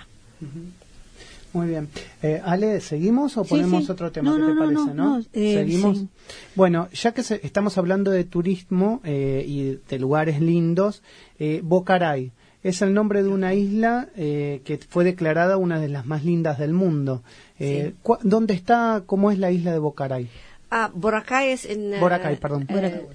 Muy 1.53 1.67
bien. 1.69 1.89
Eh, 2.23 2.43
Ale, 2.45 2.81
¿seguimos 2.81 3.37
o 3.37 3.45
ponemos 3.45 3.87
sí. 3.87 3.93
otro 3.93 4.11
tema? 4.11 4.31
No, 4.31 4.37
¿Qué 4.37 4.41
no, 4.43 4.47
te 4.49 4.55
no, 4.55 4.61
parece? 4.61 4.95
no, 4.95 5.19
no, 5.19 5.25
eh, 5.33 5.55
¿Seguimos? 5.55 5.99
sí. 5.99 6.09
Bueno, 6.57 6.89
ya 6.93 7.13
que 7.15 7.23
se- 7.23 7.41
estamos 7.45 7.79
hablando 7.79 8.11
de 8.11 8.25
turismo 8.25 9.01
eh, 9.05 9.45
y 9.47 9.79
de 9.89 9.99
lugares 10.01 10.41
lindos, 10.41 11.03
eh, 11.39 11.61
Bocaray 11.63 12.33
es 12.63 12.83
el 12.83 12.93
nombre 12.95 13.23
de 13.23 13.29
una 13.29 13.55
isla 13.55 14.09
eh, 14.17 14.61
que 14.65 14.79
fue 14.79 15.05
declarada 15.05 15.57
una 15.57 15.79
de 15.81 15.89
las 15.89 16.07
más 16.07 16.25
lindas 16.25 16.59
del 16.59 16.73
mundo. 16.73 17.23
Eh, 17.59 17.95
cua- 18.03 18.19
¿Dónde 18.23 18.55
está, 18.55 19.03
cómo 19.07 19.31
es 19.31 19.39
la 19.39 19.51
isla 19.51 19.73
de 19.73 19.79
Bocaray? 19.79 20.29
Ah, 20.71 20.91
Boracay 20.93 21.51
es 21.53 21.65
en... 21.65 21.95
ah, 21.95 22.01
Boracay, 22.01 22.37
perdón. 22.37 22.67
eh, 22.69 23.07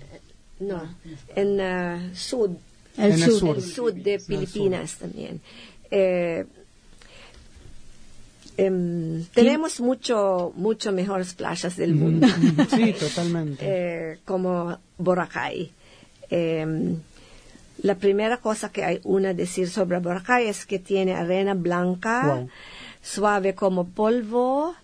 no, 0.59 0.81
en 1.35 1.61
ah, 1.61 2.09
sud, 2.13 2.51
El 2.97 3.11
En 3.11 3.23
el 3.23 3.31
sur. 3.31 3.39
sur. 3.39 3.55
el 3.57 3.63
sur 3.63 3.93
de 3.93 4.19
Filipinas 4.19 4.95
también. 4.95 5.41
Eh, 5.91 6.45
em, 8.57 9.23
tenemos 9.33 9.79
mucho, 9.81 10.53
mucho 10.55 10.91
mejores 10.91 11.33
playas 11.33 11.75
del 11.75 11.95
mundo. 11.95 12.27
Sí, 12.69 12.93
totalmente. 12.93 13.59
eh, 13.67 14.19
como 14.25 14.77
Boracay. 14.97 15.71
La 17.81 17.95
primera 17.95 18.37
cosa 18.37 18.71
que 18.71 18.83
hay 18.85 18.99
una 19.03 19.33
decir 19.33 19.69
sobre 19.69 19.99
Boracay 19.99 20.47
es 20.47 20.65
que 20.65 20.79
tiene 20.79 21.15
arena 21.15 21.53
blanca, 21.53 22.23
Wow. 22.27 22.49
suave 23.01 23.55
como 23.55 23.87
polvo, 23.87 24.75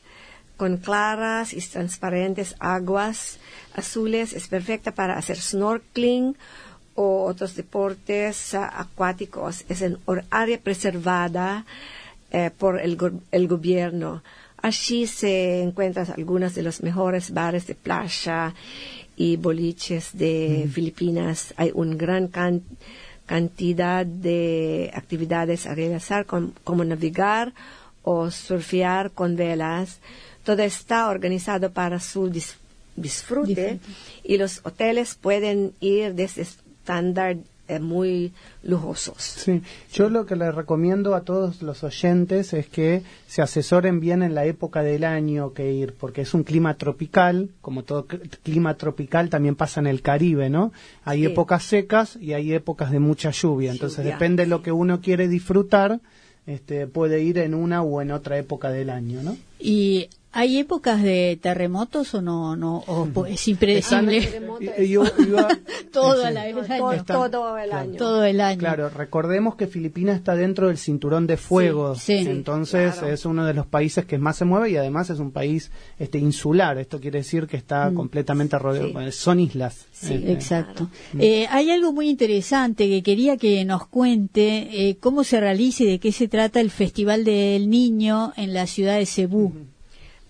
con 0.58 0.78
claras 0.78 1.54
y 1.54 1.62
transparentes 1.62 2.56
aguas 2.60 3.40
azules. 3.76 4.34
Es 4.34 4.48
perfecta 4.48 4.92
para 4.94 5.18
hacer 5.18 5.38
snorkeling 5.40 6.36
o 6.96 7.24
otros 7.26 7.56
deportes 7.56 8.54
acuáticos. 8.56 9.64
Es 9.70 9.82
un 9.82 10.00
or- 10.06 10.26
área 10.32 10.58
preservada 10.60 11.66
eh, 12.32 12.52
por 12.58 12.80
el, 12.82 12.98
el 13.32 13.48
gobierno. 13.48 14.22
Allí 14.62 15.08
se 15.08 15.62
encuentran 15.62 16.08
algunos 16.18 16.54
de 16.56 16.64
los 16.64 16.84
mejores 16.84 17.32
bares 17.32 17.66
de 17.68 17.76
playa 17.76 18.54
y 19.20 19.36
boliches 19.36 20.06
de 20.18 20.68
Filipinas. 20.72 21.54
Hay 21.58 21.72
una 21.76 21.96
gran 21.96 22.30
can- 22.30 22.64
cantidad 23.26 24.06
de 24.06 24.90
actividades 24.96 25.66
a 25.68 25.76
realizar, 25.76 26.26
com- 26.26 26.54
como 26.64 26.84
navegar 26.86 27.54
o 28.02 28.32
surfear 28.32 29.12
con 29.12 29.36
velas. 29.36 30.00
Todo 30.44 30.64
está 30.64 31.10
organizado 31.10 31.70
para 31.72 32.00
su 32.00 32.30
dis- 32.32 32.56
disfrute 32.96 33.54
Disfrute. 33.54 33.80
y 34.24 34.38
los 34.38 34.62
hoteles 34.64 35.16
pueden 35.16 35.74
ir 35.82 36.14
desde 36.16 36.42
estándar 36.44 37.36
eh, 37.70 37.80
muy 37.80 38.34
lujosos. 38.64 39.16
Sí, 39.22 39.62
yo 39.94 40.10
lo 40.10 40.26
que 40.26 40.36
les 40.36 40.54
recomiendo 40.54 41.16
a 41.16 41.22
todos 41.22 41.62
los 41.62 41.84
oyentes 41.84 42.52
es 42.54 42.68
que 42.68 43.04
se 43.28 43.42
asesoren 43.42 44.00
bien 44.00 44.24
en 44.24 44.36
la 44.36 44.46
época 44.46 44.84
del 44.84 45.04
año 45.04 45.54
que 45.54 45.72
ir, 45.72 45.94
porque 45.94 46.22
es 46.22 46.34
un 46.34 46.44
clima 46.44 46.74
tropical, 46.76 47.50
como 47.62 47.84
todo 47.84 48.06
cl- 48.08 48.28
clima 48.44 48.76
tropical 48.76 49.30
también 49.30 49.56
pasa 49.56 49.80
en 49.80 49.88
el 49.88 50.02
Caribe, 50.02 50.50
¿no? 50.50 50.72
Hay 51.06 51.20
Sí. 51.20 51.26
épocas 51.28 51.64
secas 51.64 52.18
y 52.20 52.34
hay 52.34 52.54
épocas 52.54 52.92
de 52.92 53.00
mucha 53.00 53.32
lluvia, 53.32 53.72
entonces 53.72 54.00
Lluvia, 54.00 54.14
depende 54.16 54.44
de 54.44 54.50
lo 54.50 54.62
que 54.62 54.72
uno 54.72 55.00
quiere 55.00 55.28
disfrutar, 55.28 56.00
este, 56.48 56.88
puede 56.88 57.22
ir 57.22 57.38
en 57.38 57.54
una 57.54 57.84
o 57.84 58.02
en 58.02 58.12
otra 58.12 58.38
época 58.38 58.72
del 58.72 58.90
año, 58.90 59.22
¿no? 59.22 59.38
¿Y 59.60 60.10
hay 60.32 60.60
épocas 60.60 61.02
de 61.02 61.40
terremotos 61.42 62.14
o 62.14 62.22
no? 62.22 62.56
no 62.56 62.84
o 62.88 63.06
po- 63.08 63.26
es 63.26 63.48
impredecible. 63.48 64.22
Yo- 64.88 65.04
Todo 65.92 66.28
el 66.28 66.38
año. 66.38 66.58
Todo, 67.06 67.58
el 67.58 67.72
año. 67.72 67.98
Todo 67.98 68.24
el 68.24 68.42
año. 68.42 68.60
Claro, 68.60 68.90
recordemos 68.90 69.56
que 69.56 69.68
Filipinas 69.68 70.18
está 70.18 70.36
dentro 70.36 70.68
del 70.68 70.78
cinturón 70.78 71.26
de 71.28 71.38
fuego, 71.38 71.96
Sí, 71.96 72.24
sí. 72.24 72.30
entonces 72.30 72.94
claro. 72.96 73.14
es 73.14 73.26
uno 73.26 73.46
de 73.46 73.54
los 73.54 73.66
países 73.66 74.06
que 74.06 74.18
más 74.18 74.38
se 74.38 74.46
mueve 74.46 74.70
y 74.72 74.78
además 74.78 75.10
es 75.10 75.20
un 75.20 75.32
país 75.32 75.72
este 75.98 76.20
insular. 76.20 76.78
Esto 76.78 77.00
quiere 77.00 77.20
decir 77.20 77.48
que 77.48 77.58
está 77.58 77.92
completamente 77.94 78.58
rodeado, 78.60 78.90
Sí. 79.12 79.12
son 79.12 79.40
islas. 79.40 79.88
Sí, 79.92 80.14
Eh, 80.14 80.32
Exacto. 80.32 80.90
Eh, 81.18 81.48
hay 81.50 81.72
algo 81.72 81.92
muy 81.92 82.10
interesante 82.10 82.88
que 82.88 83.02
quería 83.04 83.38
que 83.38 83.66
nos 83.66 83.88
cuente 83.88 84.90
eh, 84.90 84.98
cómo 85.00 85.24
se 85.24 85.40
realiza 85.40 85.84
y 85.84 85.88
de 85.88 86.00
qué 86.00 86.12
se 86.12 86.28
trata 86.28 86.60
el 86.62 86.70
Festival 86.70 87.24
del 87.24 87.70
Niño 87.70 88.34
en 88.38 88.54
la 88.54 88.68
ciudad 88.68 88.98
de 88.98 89.06
Cebú. 89.06 89.54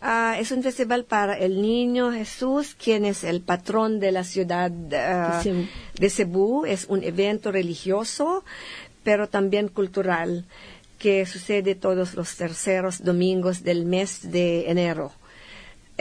Ah, 0.01 0.37
es 0.39 0.51
un 0.51 0.63
festival 0.63 1.03
para 1.03 1.37
el 1.37 1.61
niño 1.61 2.11
Jesús, 2.11 2.73
quien 2.75 3.03
es 3.03 3.25
el 3.25 3.41
patrón 3.41 3.99
de 3.99 4.13
la 4.13 4.23
ciudad 4.23 4.71
ah, 4.93 5.37
De 5.37 5.43
Cebú. 5.43 5.67
de 5.99 6.09
Cebú. 6.09 6.65
Es 6.65 6.85
un 6.87 7.03
evento 7.03 7.51
religioso, 7.51 8.45
pero 9.03 9.27
también 9.27 9.67
cultural, 9.67 10.45
que 10.97 11.25
sucede 11.25 11.75
todos 11.75 12.15
los 12.15 12.35
terceros 12.37 13.03
domingos 13.03 13.63
del 13.63 13.85
mes 13.85 14.31
de 14.31 14.69
enero. 14.69 15.11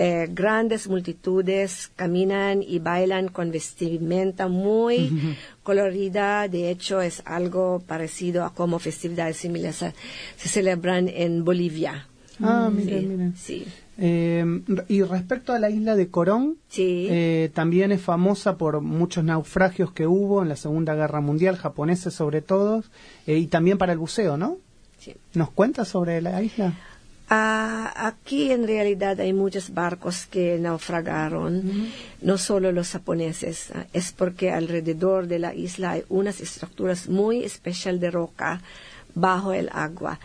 Eh, 0.01 0.29
grandes 0.31 0.87
multitudes 0.87 1.91
caminan 1.97 2.63
y 2.63 2.79
bailan 2.79 3.27
con 3.27 3.51
vestimenta 3.51 4.47
muy 4.47 5.11
colorida. 5.65 6.47
De 6.47 6.71
hecho, 6.71 7.01
es 7.01 7.21
algo 7.25 7.83
parecido 7.85 8.45
a 8.45 8.55
como 8.55 8.79
festividades 8.79 9.39
similares 9.39 9.85
se 10.37 10.49
celebran 10.49 11.09
en 11.09 11.45
Bolivia. 11.45 12.07
Ah, 12.43 12.71
Sí, 12.71 12.77
miren, 12.85 13.09
miren. 13.09 13.35
sí. 13.37 13.67
Eh, 14.01 14.45
y 14.87 15.03
respecto 15.03 15.53
a 15.53 15.59
la 15.59 15.71
isla 15.71 15.97
de 15.97 16.09
Corón, 16.09 16.57
Sí. 16.69 17.09
eh, 17.11 17.51
también 17.53 17.91
es 17.91 18.01
famosa 18.01 18.57
por 18.57 18.81
muchos 18.81 19.25
naufragios 19.25 19.91
que 19.93 20.07
hubo 20.07 20.41
en 20.43 20.49
la 20.49 20.55
Segunda 20.57 20.95
Guerra 20.95 21.21
Mundial, 21.21 21.57
japoneses 21.57 22.15
sobre 22.15 22.41
todo, 22.41 22.85
eh, 23.27 23.39
y 23.39 23.47
también 23.49 23.77
para 23.77 23.93
el 23.93 23.99
buceo, 23.99 24.37
¿no? 24.37 24.59
Sí. 25.01 25.15
¿Nos 25.35 25.51
cuenta 25.51 25.85
sobre 25.85 26.21
la 26.23 26.41
isla? 26.43 26.75
Ah, 27.31 27.93
aquí 28.07 28.53
en 28.53 28.67
realidad 28.67 29.21
hay 29.21 29.33
muchos 29.35 29.75
barcos 29.75 30.27
que 30.27 30.59
naufragaron, 30.59 31.89
no 32.23 32.39
solo 32.39 32.73
los 32.73 32.91
japoneses, 32.93 33.71
ah, 33.75 33.85
es 33.93 34.13
porque 34.13 34.51
alrededor 34.51 35.27
de 35.27 35.39
la 35.39 35.55
isla 35.55 35.91
hay 35.93 36.05
unas 36.09 36.41
estructuras 36.41 37.09
muy 37.09 37.45
especiales 37.45 38.01
de 38.01 38.11
roca 38.13 38.63
bajo 39.15 39.53
el 39.53 39.69
agua. 39.73 40.19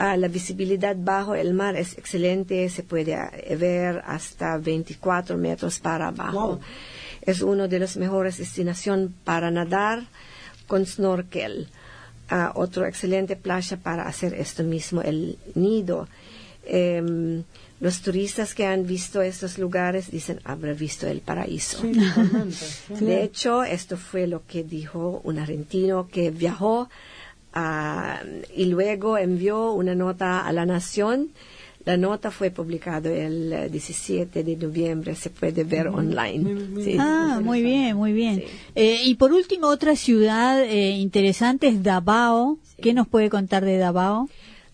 Ah, 0.00 0.16
la 0.16 0.28
visibilidad 0.28 0.94
bajo 0.96 1.34
el 1.34 1.54
mar 1.54 1.74
es 1.74 1.98
excelente, 1.98 2.68
se 2.68 2.84
puede 2.84 3.16
ah, 3.16 3.32
ver 3.58 4.00
hasta 4.06 4.56
24 4.56 5.36
metros 5.36 5.80
para 5.80 6.06
abajo. 6.06 6.46
Wow. 6.50 6.60
Es 7.20 7.42
uno 7.42 7.66
de 7.66 7.80
las 7.80 7.96
mejores 7.96 8.38
destinaciones 8.38 9.10
para 9.24 9.50
nadar 9.50 10.06
con 10.68 10.86
snorkel. 10.86 11.66
Ah, 12.30 12.52
otro 12.54 12.86
excelente 12.86 13.34
playa 13.34 13.76
para 13.76 14.06
hacer 14.06 14.34
esto 14.34 14.62
mismo, 14.62 15.02
el 15.02 15.36
nido. 15.56 16.06
Em, 16.64 17.42
los 17.80 18.00
turistas 18.00 18.54
que 18.54 18.66
han 18.66 18.86
visto 18.86 19.20
estos 19.20 19.58
lugares 19.58 20.12
dicen 20.12 20.38
habrá 20.44 20.74
visto 20.74 21.08
el 21.08 21.22
paraíso. 21.22 21.82
De 23.00 23.24
hecho, 23.24 23.64
esto 23.64 23.96
fue 23.96 24.28
lo 24.28 24.46
que 24.46 24.62
dijo 24.62 25.20
un 25.24 25.40
argentino 25.40 26.06
que 26.06 26.30
viajó 26.30 26.88
ah, 27.54 28.20
y 28.54 28.66
luego 28.66 29.18
envió 29.18 29.72
una 29.72 29.94
nota 29.94 30.46
a 30.46 30.52
la 30.52 30.66
Nación. 30.66 31.30
La 31.84 31.96
nota 31.96 32.30
fue 32.30 32.50
publicada 32.50 33.10
el 33.10 33.52
eh, 33.52 33.68
17 33.70 34.44
de 34.44 34.56
noviembre, 34.56 35.14
se 35.14 35.30
puede 35.30 35.64
ver 35.64 35.88
online. 35.88 36.84
Sí. 36.84 36.96
Ah, 36.98 37.40
muy 37.42 37.62
bien, 37.62 37.96
muy 37.96 38.12
bien. 38.12 38.40
Sí. 38.40 38.44
Eh, 38.74 39.00
y 39.04 39.14
por 39.14 39.32
último, 39.32 39.68
otra 39.68 39.96
ciudad 39.96 40.62
eh, 40.62 40.90
interesante 40.90 41.68
es 41.68 41.82
Davao. 41.82 42.58
¿Qué 42.82 42.92
nos 42.92 43.08
puede 43.08 43.30
contar 43.30 43.64
de 43.64 43.78
Davao? 43.78 44.28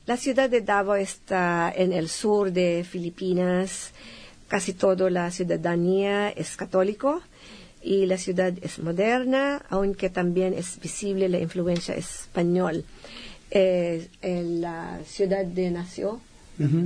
La 0.07 0.17
ciudad 0.17 0.51
de 0.51 0.61
Davao 0.61 0.97
está 0.97 1.73
en 1.75 1.93
el 1.93 2.09
sur 2.09 2.51
de 2.53 2.85
Filipinas. 2.89 3.93
Casi 4.49 4.73
toda 4.73 5.09
la 5.09 5.31
ciudadanía 5.31 6.31
es 6.31 6.57
católico 6.57 7.23
y 7.85 8.07
la 8.07 8.17
ciudad 8.17 8.53
es 8.63 8.79
moderna, 8.79 9.63
aunque 9.69 10.09
también 10.11 10.55
es 10.55 10.81
visible 10.81 11.29
la 11.29 11.39
influencia 11.39 11.95
española. 11.95 12.81
Eh, 13.51 14.09
en 14.23 14.61
la 14.63 14.99
ciudad 15.07 15.45
de 15.45 15.71
nació, 15.71 16.21
Ujú. 16.59 16.79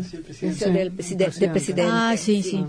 nació 0.42 0.72
del, 0.72 0.90
preside- 0.92 1.30
del 1.38 1.50
presidente. 1.52 1.90
Ah, 1.94 2.14
sí, 2.18 2.42
sí. 2.42 2.64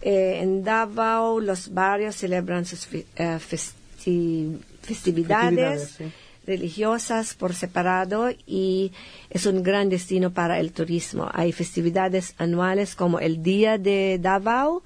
Eh, 0.00 0.38
en 0.42 0.64
Davao 0.64 1.40
los 1.40 1.72
barrios 1.74 2.16
celebran 2.16 2.64
sus 2.64 2.86
fi- 2.86 3.04
eh, 3.16 3.38
festi- 3.38 4.56
festividades, 4.82 5.80
Festividades, 5.82 5.90
sí. 5.98 6.04
religiosas 6.46 7.34
por 7.34 7.52
separado 7.54 8.30
y 8.46 8.92
es 9.28 9.44
un 9.46 9.62
gran 9.62 9.88
destino 9.90 10.30
para 10.32 10.58
el 10.60 10.72
turismo. 10.72 11.28
Hay 11.32 11.52
festividades 11.52 12.34
anuales 12.38 12.94
como 12.94 13.18
el 13.20 13.42
Día 13.42 13.76
de 13.76 14.18
Davao 14.20 14.82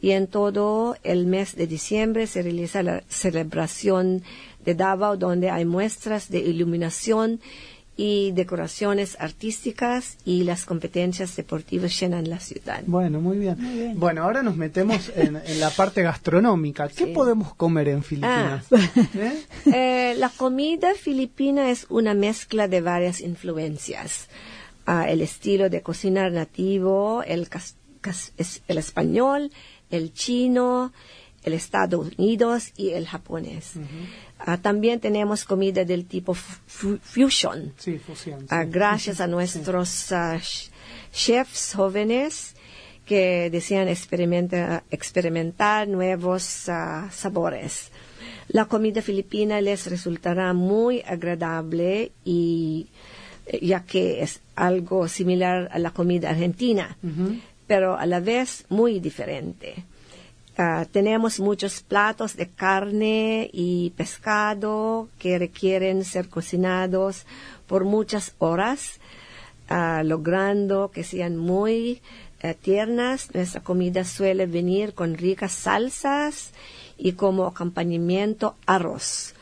y 0.00 0.10
en 0.10 0.26
todo 0.26 0.96
el 1.02 1.26
mes 1.26 1.56
de 1.56 1.66
diciembre 1.66 2.26
se 2.26 2.42
realiza 2.42 2.82
la 2.82 3.02
celebración 3.08 4.22
de 4.64 4.74
Davao 4.74 5.16
donde 5.16 5.50
hay 5.50 5.64
muestras 5.64 6.28
de 6.28 6.38
iluminación 6.40 7.40
y 7.98 8.32
decoraciones 8.32 9.16
artísticas 9.18 10.18
y 10.26 10.44
las 10.44 10.66
competencias 10.66 11.34
deportivas 11.34 11.98
llenan 11.98 12.28
la 12.28 12.40
ciudad. 12.40 12.82
Bueno, 12.86 13.22
muy 13.22 13.38
bien. 13.38 13.56
Bueno, 13.96 14.22
ahora 14.24 14.42
nos 14.42 14.54
metemos 14.56 15.10
en, 15.16 15.36
en 15.36 15.60
la 15.60 15.70
parte 15.70 16.02
gastronómica. 16.02 16.88
¿Qué 16.88 17.06
Sí. 17.06 17.12
podemos 17.12 17.54
comer 17.54 17.88
en 17.88 18.02
Filipinas? 18.02 18.66
¿Eh? 19.14 19.42
Eh, 19.72 20.14
la 20.18 20.28
comida 20.28 20.92
filipina 20.94 21.70
es 21.70 21.86
una 21.88 22.12
mezcla 22.12 22.68
de 22.68 22.82
varias 22.82 23.22
influencias. 23.22 24.28
Ah, 24.84 25.08
el 25.10 25.22
estilo 25.22 25.70
de 25.70 25.80
cocinar 25.80 26.32
nativo, 26.32 27.22
el, 27.26 27.48
cas- 27.48 27.76
cas- 28.02 28.32
es- 28.36 28.60
el 28.68 28.76
español, 28.76 29.50
el 29.90 30.12
chino, 30.12 30.92
el 31.44 31.52
Estados 31.52 32.08
Unidos 32.18 32.72
y 32.76 32.90
el 32.90 33.06
japonés. 33.06 33.72
Ah, 34.38 34.58
también 34.58 35.00
tenemos 35.00 35.44
comida 35.44 35.84
del 35.84 36.04
tipo 36.06 36.34
fu- 36.34 36.98
fusion. 37.02 37.72
Sí, 37.78 37.98
fusión. 37.98 38.40
sí. 38.40 38.46
Ah, 38.50 38.64
gracias 38.64 39.20
a 39.20 39.26
nuestros 39.36 40.10
ah, 40.12 40.38
chefs 41.12 41.74
jóvenes 41.74 42.54
que 43.06 43.48
desean 43.50 43.88
experimenta- 43.88 44.82
experimentar 44.90 45.86
nuevos 45.86 46.42
sabores. 46.42 47.90
La 48.48 48.64
comida 48.66 49.00
filipina 49.02 49.60
les 49.60 49.86
resultará 49.86 50.52
muy 50.52 51.02
agradable 51.06 52.10
y 52.24 52.88
ya 53.62 53.84
que 53.84 54.22
es 54.22 54.40
algo 54.56 55.06
similar 55.08 55.68
a 55.72 55.78
la 55.78 55.92
comida 55.92 56.30
argentina. 56.30 56.96
Pero 57.66 57.96
a 57.96 58.06
la 58.06 58.20
vez 58.20 58.64
muy 58.68 59.00
diferente. 59.00 59.84
Ah, 60.58 60.86
tenemos 60.90 61.38
muchos 61.38 61.82
platos 61.82 62.34
de 62.36 62.48
carne 62.48 63.50
y 63.52 63.90
pescado 63.90 65.08
que 65.18 65.38
requieren 65.38 66.04
ser 66.04 66.28
cocinados 66.30 67.26
por 67.66 67.84
muchas 67.84 68.34
horas, 68.38 68.98
ah, 69.68 70.02
logrando 70.04 70.90
que 70.90 71.04
sean 71.04 71.36
muy 71.36 72.00
eh, 72.40 72.54
tiernas. 72.54 73.34
Nuestra 73.34 73.60
comida 73.62 74.04
suele 74.04 74.46
venir 74.46 74.94
con 74.94 75.14
ricas 75.14 75.52
salsas 75.52 76.52
y 76.96 77.12
como 77.12 77.44
acompañamiento 77.46 78.54
arroz. 78.64 79.34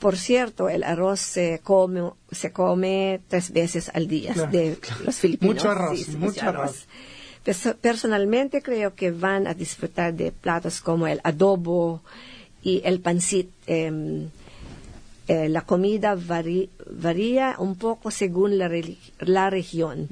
Por 0.00 0.18
cierto, 0.18 0.68
el 0.68 0.82
arroz 0.82 1.20
se 1.20 1.60
come, 1.62 2.10
se 2.30 2.52
come 2.52 3.20
tres 3.28 3.52
veces 3.52 3.90
al 3.94 4.08
día 4.08 4.32
Claro, 4.34 4.50
de 4.50 4.76
claro. 4.76 5.04
los 5.04 5.16
filipinos. 5.16 5.54
Mucho 5.54 5.70
arroz, 5.70 5.96
Sí, 5.98 6.04
sí, 6.04 6.16
mucho 6.16 6.46
arroz. 6.46 6.86
Personalmente 7.80 8.62
creo 8.62 8.94
que 8.94 9.10
van 9.10 9.46
a 9.46 9.54
disfrutar 9.54 10.14
de 10.14 10.30
platos 10.30 10.80
como 10.80 11.06
el 11.06 11.20
adobo 11.24 12.00
y 12.62 12.80
el 12.84 13.00
pancit. 13.00 13.48
em, 13.66 14.28
eh, 15.28 15.48
la 15.48 15.62
comida 15.62 16.16
varía 16.16 17.54
un 17.58 17.76
poco 17.76 18.10
según 18.10 18.58
la, 18.58 19.50
región, 19.50 20.08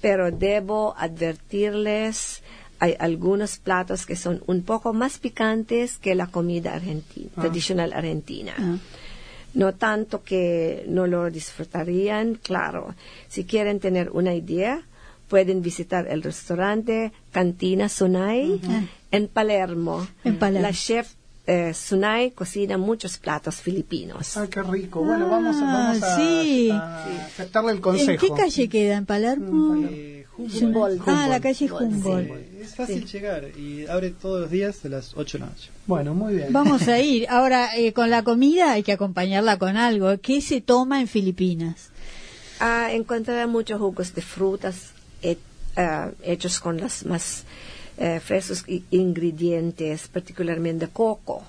pero 0.00 0.30
debo 0.30 0.94
advertirles, 0.98 2.42
hay 2.80 2.94
algunos 2.98 3.58
platos 3.58 4.06
que 4.06 4.16
son 4.16 4.42
un 4.46 4.62
poco 4.62 4.92
más 4.92 5.18
picantes 5.18 5.98
que 5.98 6.14
la 6.14 6.26
comida 6.26 6.74
argentina, 6.74 7.30
Ah. 7.36 7.40
tradicional 7.42 7.92
argentina. 7.92 8.54
Ah. 8.58 8.76
No 9.54 9.72
tanto 9.74 10.24
que 10.24 10.84
no 10.88 11.06
lo 11.06 11.30
disfrutarían, 11.30 12.34
claro. 12.34 12.94
Si 13.28 13.44
quieren 13.44 13.78
tener 13.78 14.10
una 14.10 14.34
idea, 14.34 14.82
pueden 15.34 15.62
visitar 15.62 16.06
el 16.08 16.22
restaurante 16.22 17.10
Cantina 17.32 17.88
Sunay 17.88 18.60
en 19.10 19.26
Palermo. 19.26 20.06
En 20.22 20.38
Palermo. 20.38 20.68
La 20.68 20.72
chef 20.72 21.08
eh, 21.48 21.74
Sunay 21.74 22.30
cocina 22.30 22.78
muchos 22.78 23.18
platos 23.18 23.56
filipinos. 23.56 24.36
Ah, 24.36 24.46
qué 24.48 24.62
rico. 24.62 25.02
Bueno, 25.02 25.28
vamos, 25.28 25.56
Ah, 25.58 25.64
vamos 25.90 26.02
a, 26.04 26.16
sí. 26.16 26.70
a 26.70 27.04
aceptarle 27.26 27.72
el 27.72 27.76
¿En 27.78 27.82
consejo. 27.82 28.20
qué 28.24 28.40
calle 28.42 28.68
queda? 28.68 28.96
¿En 28.96 29.06
Palermo? 29.06 29.74
Eh, 29.90 30.24
Humboldt. 30.38 31.02
Ah, 31.08 31.26
la 31.28 31.40
calle 31.40 31.64
Humboldt, 31.64 31.82
Humboldt. 31.96 32.30
Eh, 32.30 32.60
es 32.62 32.76
fácil 32.76 33.04
llegar 33.04 33.48
y 33.58 33.86
abre 33.88 34.10
todos 34.10 34.42
los 34.42 34.50
días 34.52 34.84
a 34.84 34.88
las 34.88 35.14
8 35.16 35.38
de 35.38 35.44
la 35.46 35.50
noche. 35.50 35.70
Bueno, 35.88 36.14
muy 36.14 36.34
bien. 36.36 36.52
Vamos 36.52 36.86
a 36.86 37.00
ir. 37.12 37.26
Ahora, 37.28 37.76
eh, 37.76 37.92
con 37.92 38.08
la 38.08 38.22
comida 38.22 38.70
hay 38.70 38.84
que 38.84 38.92
acompañarla 38.92 39.58
con 39.58 39.76
algo. 39.76 40.16
¿Qué 40.22 40.40
se 40.40 40.60
toma 40.60 41.00
en 41.00 41.08
Filipinas? 41.08 41.90
Ah, 42.60 42.90
encontrarán 42.92 43.50
muchos 43.50 43.80
jugos 43.80 44.14
de 44.14 44.22
frutas 44.22 44.93
he- 45.24 45.38
ah, 45.76 46.10
hechos 46.22 46.60
con 46.60 46.76
los 46.80 47.04
más 47.06 47.44
eh, 47.98 48.20
frescos 48.20 48.64
ingredientes, 48.90 50.08
particularmente 50.08 50.88
coco. 50.88 51.42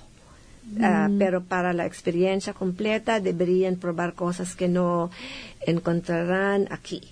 Ah, 0.82 1.08
pero 1.16 1.42
para 1.44 1.72
la 1.72 1.86
experiencia 1.86 2.52
completa 2.52 3.20
deberían 3.20 3.76
probar 3.76 4.14
cosas 4.14 4.56
que 4.56 4.66
no 4.66 5.10
encontrarán 5.64 6.66
aquí. 6.70 7.02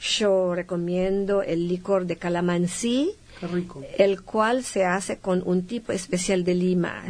Yo 0.00 0.54
recomiendo 0.54 1.42
el 1.42 1.68
licor 1.68 2.06
de 2.06 2.16
calamansi, 2.16 3.10
rico. 3.52 3.84
el 3.98 4.22
cual 4.22 4.64
se 4.64 4.84
hace 4.84 5.18
con 5.18 5.42
un 5.44 5.64
tipo 5.66 5.92
especial 5.92 6.42
de 6.44 6.54
limas. 6.54 7.04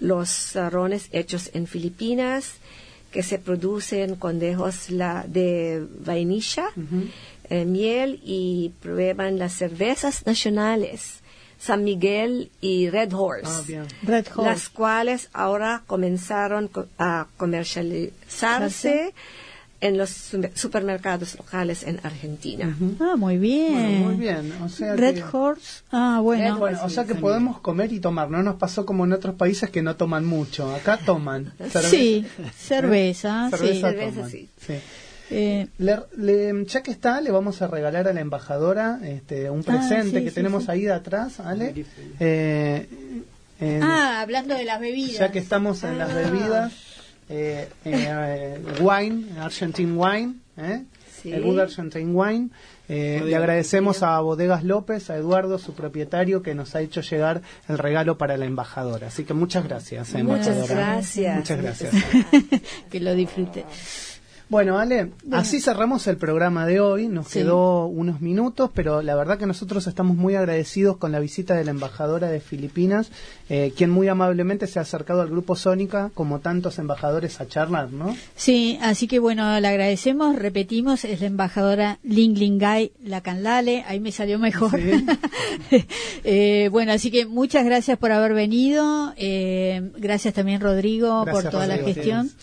Los 0.00 0.56
ah, 0.56 0.70
rones 0.70 1.08
hechos 1.12 1.50
en 1.54 1.66
Filipinas 1.66 2.54
que 3.10 3.22
se 3.22 3.38
producen 3.38 4.16
con 4.16 4.38
dejos 4.38 4.90
la, 4.90 5.24
de 5.26 5.86
vainilla, 6.04 6.66
eh, 7.50 7.64
miel 7.64 8.20
y 8.24 8.72
prueban 8.80 9.38
las 9.38 9.52
cervezas 9.54 10.24
nacionales, 10.26 11.20
San 11.58 11.84
Miguel 11.84 12.50
y 12.60 12.88
Red 12.90 13.12
Horse. 13.14 13.46
Ah, 13.46 13.62
bien. 13.66 13.84
Red 14.02 14.26
Horse. 14.34 14.42
Las 14.50 14.68
cuales 14.68 15.28
ahora 15.32 15.82
comenzaron 15.86 16.68
co- 16.68 16.86
a 16.98 17.26
comercializarse 17.36 19.14
en 19.80 19.98
los 19.98 20.08
su- 20.10 20.48
supermercados 20.54 21.36
locales 21.36 21.82
en 21.82 22.00
Argentina. 22.02 22.74
Ah, 22.98 23.14
muy 23.16 23.36
bien. 23.36 23.72
Bueno, 23.74 23.98
muy 24.06 24.14
bien. 24.16 24.52
O 24.64 24.68
sea 24.70 24.96
Red 24.96 25.16
que- 25.16 25.24
Horse. 25.36 25.82
Ah, 25.92 26.20
bueno. 26.22 26.56
Bueno, 26.58 26.78
o 26.82 26.88
sea 26.88 27.04
que 27.04 27.14
podemos 27.14 27.60
comer 27.60 27.92
y 27.92 28.00
tomar. 28.00 28.30
No 28.30 28.42
nos 28.42 28.56
pasó 28.56 28.86
como 28.86 29.04
en 29.04 29.12
otros 29.12 29.34
países 29.34 29.68
que 29.70 29.82
no 29.82 29.94
toman 29.96 30.24
mucho. 30.24 30.74
Acá 30.74 30.96
toman. 30.98 31.52
Cerveza. 31.58 31.82
Sí, 31.90 32.26
cerveza, 32.56 33.50
Cerveza 33.50 33.74
sí. 33.74 33.80
Cerveza, 33.80 34.14
toman. 34.16 34.30
sí. 34.30 34.48
Sí. 34.66 34.74
Eh, 35.30 35.66
Le- 35.78 35.98
le- 36.16 36.64
ya 36.66 36.82
que 36.82 36.90
está, 36.92 37.20
le 37.20 37.30
vamos 37.32 37.60
a 37.62 37.66
regalar 37.66 38.06
a 38.08 38.12
la 38.12 38.20
embajadora 38.20 39.00
este, 39.02 39.50
un 39.50 39.60
Ah, 39.60 39.72
presente 39.72 40.18
sí, 40.18 40.24
que 40.24 40.30
sí, 40.30 40.34
tenemos 40.36 40.64
sí. 40.64 40.70
ahí 40.70 40.82
de 40.82 40.92
atrás, 40.92 41.38
¿vale? 41.38 41.84
Eh, 42.20 42.86
en- 43.60 43.82
ah, 43.82 44.20
hablando 44.20 44.54
de 44.54 44.64
las 44.64 44.78
bebidas. 44.80 45.18
ya 45.18 45.32
que 45.32 45.38
estamos 45.40 45.82
en 45.82 45.98
las 45.98 46.14
bebidas, 46.14 46.72
eh, 47.28 47.68
eh, 47.84 48.58
wine, 48.80 49.24
Argentine 49.40 49.92
Wine, 49.94 50.34
¿eh? 50.58 50.84
Sí. 51.22 51.32
el 51.32 51.42
Good 51.42 51.58
Argentine 51.58 52.12
Wine. 52.12 52.50
Eh, 52.88 53.20
le 53.24 53.34
agradecemos 53.34 54.04
a 54.04 54.20
Bodegas 54.20 54.62
López, 54.62 55.10
a 55.10 55.16
Eduardo, 55.16 55.58
su 55.58 55.74
propietario, 55.74 56.40
que 56.42 56.54
nos 56.54 56.76
ha 56.76 56.82
hecho 56.82 57.00
llegar 57.00 57.42
el 57.68 57.78
regalo 57.78 58.16
para 58.16 58.36
la 58.36 58.44
embajadora. 58.44 59.08
Así 59.08 59.24
que 59.24 59.34
muchas 59.34 59.64
gracias, 59.64 60.14
eh, 60.14 60.22
Muchas 60.22 60.46
embajadora. 60.48 60.74
gracias. 60.92 61.36
Muchas 61.36 61.60
gracias. 61.62 61.94
que 62.90 63.00
lo 63.00 63.12
disfrute. 63.14 63.64
Bueno, 64.48 64.78
Ale, 64.78 65.10
así 65.32 65.60
cerramos 65.60 66.06
el 66.06 66.18
programa 66.18 66.66
de 66.66 66.78
hoy. 66.78 67.08
Nos 67.08 67.26
Sí. 67.26 67.40
quedó 67.40 67.86
unos 67.86 68.20
minutos, 68.20 68.70
pero 68.72 69.02
la 69.02 69.16
verdad 69.16 69.38
que 69.38 69.46
nosotros 69.46 69.88
estamos 69.88 70.16
muy 70.16 70.36
agradecidos 70.36 70.98
con 70.98 71.10
la 71.10 71.18
visita 71.18 71.54
de 71.54 71.64
la 71.64 71.72
embajadora 71.72 72.28
de 72.30 72.38
Filipinas, 72.38 73.10
eh, 73.48 73.72
quien 73.76 73.90
muy 73.90 74.06
amablemente 74.06 74.68
se 74.68 74.78
ha 74.78 74.82
acercado 74.82 75.20
al 75.20 75.30
grupo 75.30 75.56
Sónica, 75.56 76.12
como 76.14 76.38
tantos 76.38 76.78
embajadores, 76.78 77.40
a 77.40 77.48
charlar, 77.48 77.90
¿no? 77.92 78.16
Sí, 78.36 78.78
así 78.82 79.08
que 79.08 79.18
bueno, 79.18 79.58
le 79.58 79.66
agradecemos, 79.66 80.36
repetimos, 80.36 81.04
es 81.04 81.20
la 81.22 81.26
embajadora 81.26 81.98
Ling 82.04 82.38
Lingay 82.38 82.92
Lacanlale, 83.04 83.82
ahí 83.88 83.98
me 83.98 84.12
salió 84.12 84.38
mejor. 84.38 84.70
Eh, 86.28 86.68
bueno, 86.72 86.92
así 86.92 87.10
que 87.12 87.24
muchas 87.26 87.64
gracias 87.64 87.98
por 87.98 88.10
haber 88.10 88.34
venido, 88.34 89.12
eh, 89.16 89.92
gracias 89.96 90.34
también 90.34 90.60
Rodrigo 90.60 91.24
Gracias, 91.24 91.44
por 91.44 91.52
toda 91.52 91.66
la 91.68 91.76
gestión. 91.78 92.28
sí. 92.28 92.34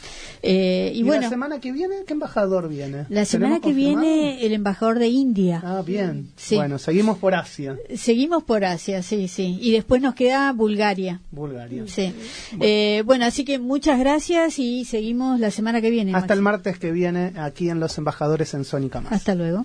Eh, 0.46 0.92
y, 0.94 1.00
¿Y, 1.00 1.04
bueno, 1.04 1.22
la 1.22 1.30
semana 1.30 1.60
que 1.62 1.72
viene 1.72 2.04
qué 2.06 2.12
embajador 2.12 2.68
viene? 2.68 3.06
la 3.08 3.24
semana 3.24 3.62
¿Tenemos 3.62 3.62
que 3.62 3.74
viene 3.74 4.46
el 4.46 4.52
embajador 4.52 5.00
de 5.00 5.08
India. 5.08 5.62
Ah, 5.64 5.82
bien. 5.86 6.32
Sí. 6.36 6.58
Bueno, 6.58 6.78
seguimos 6.80 7.18
por 7.18 7.34
Asia, 7.34 7.78
Seguimos 7.96 8.44
por 8.44 8.66
Asia, 8.66 9.02
sí, 9.04 9.30
sí. 9.30 9.58
Y 9.62 9.72
después 9.72 10.02
nos 10.02 10.16
queda 10.16 10.52
Bulgaria. 10.52 11.22
Bulgaria. 11.32 11.86
Sí. 11.88 12.14
Eh, 12.60 13.04
bueno, 13.06 13.26
así 13.26 13.46
que 13.46 13.58
muchas 13.58 13.98
gracias 14.00 14.60
y 14.60 14.84
seguimos 14.84 15.40
la 15.40 15.50
semana 15.50 15.80
que 15.80 15.90
viene. 15.90 16.14
Hasta 16.14 16.34
el 16.34 16.42
martes 16.42 16.78
que 16.78 16.92
viene 16.92 17.34
aquí 17.38 17.70
en 17.70 17.80
Los 17.80 17.98
Embajadores 17.98 18.54
en 18.54 18.66
Sónica 18.66 19.00
Más. 19.00 19.14
Hasta 19.14 19.36
luego. 19.36 19.64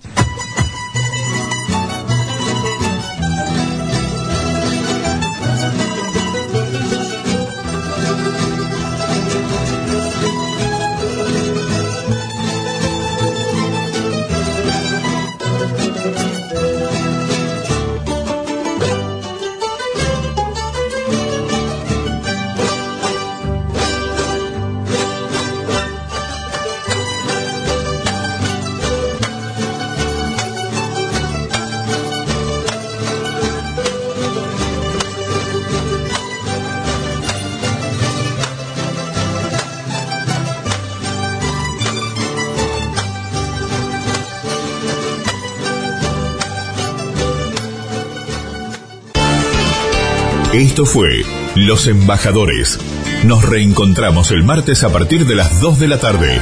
Esto 50.59 50.85
fue 50.85 51.21
Los 51.55 51.87
Embajadores. 51.87 52.77
Nos 53.23 53.47
reencontramos 53.47 54.29
el 54.31 54.43
martes 54.43 54.83
a 54.83 54.89
partir 54.91 55.25
de 55.25 55.35
las 55.35 55.61
2 55.61 55.79
de 55.79 55.87
la 55.87 55.99
tarde. 55.99 56.41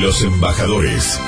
Los 0.00 0.22
Embajadores. 0.22 1.20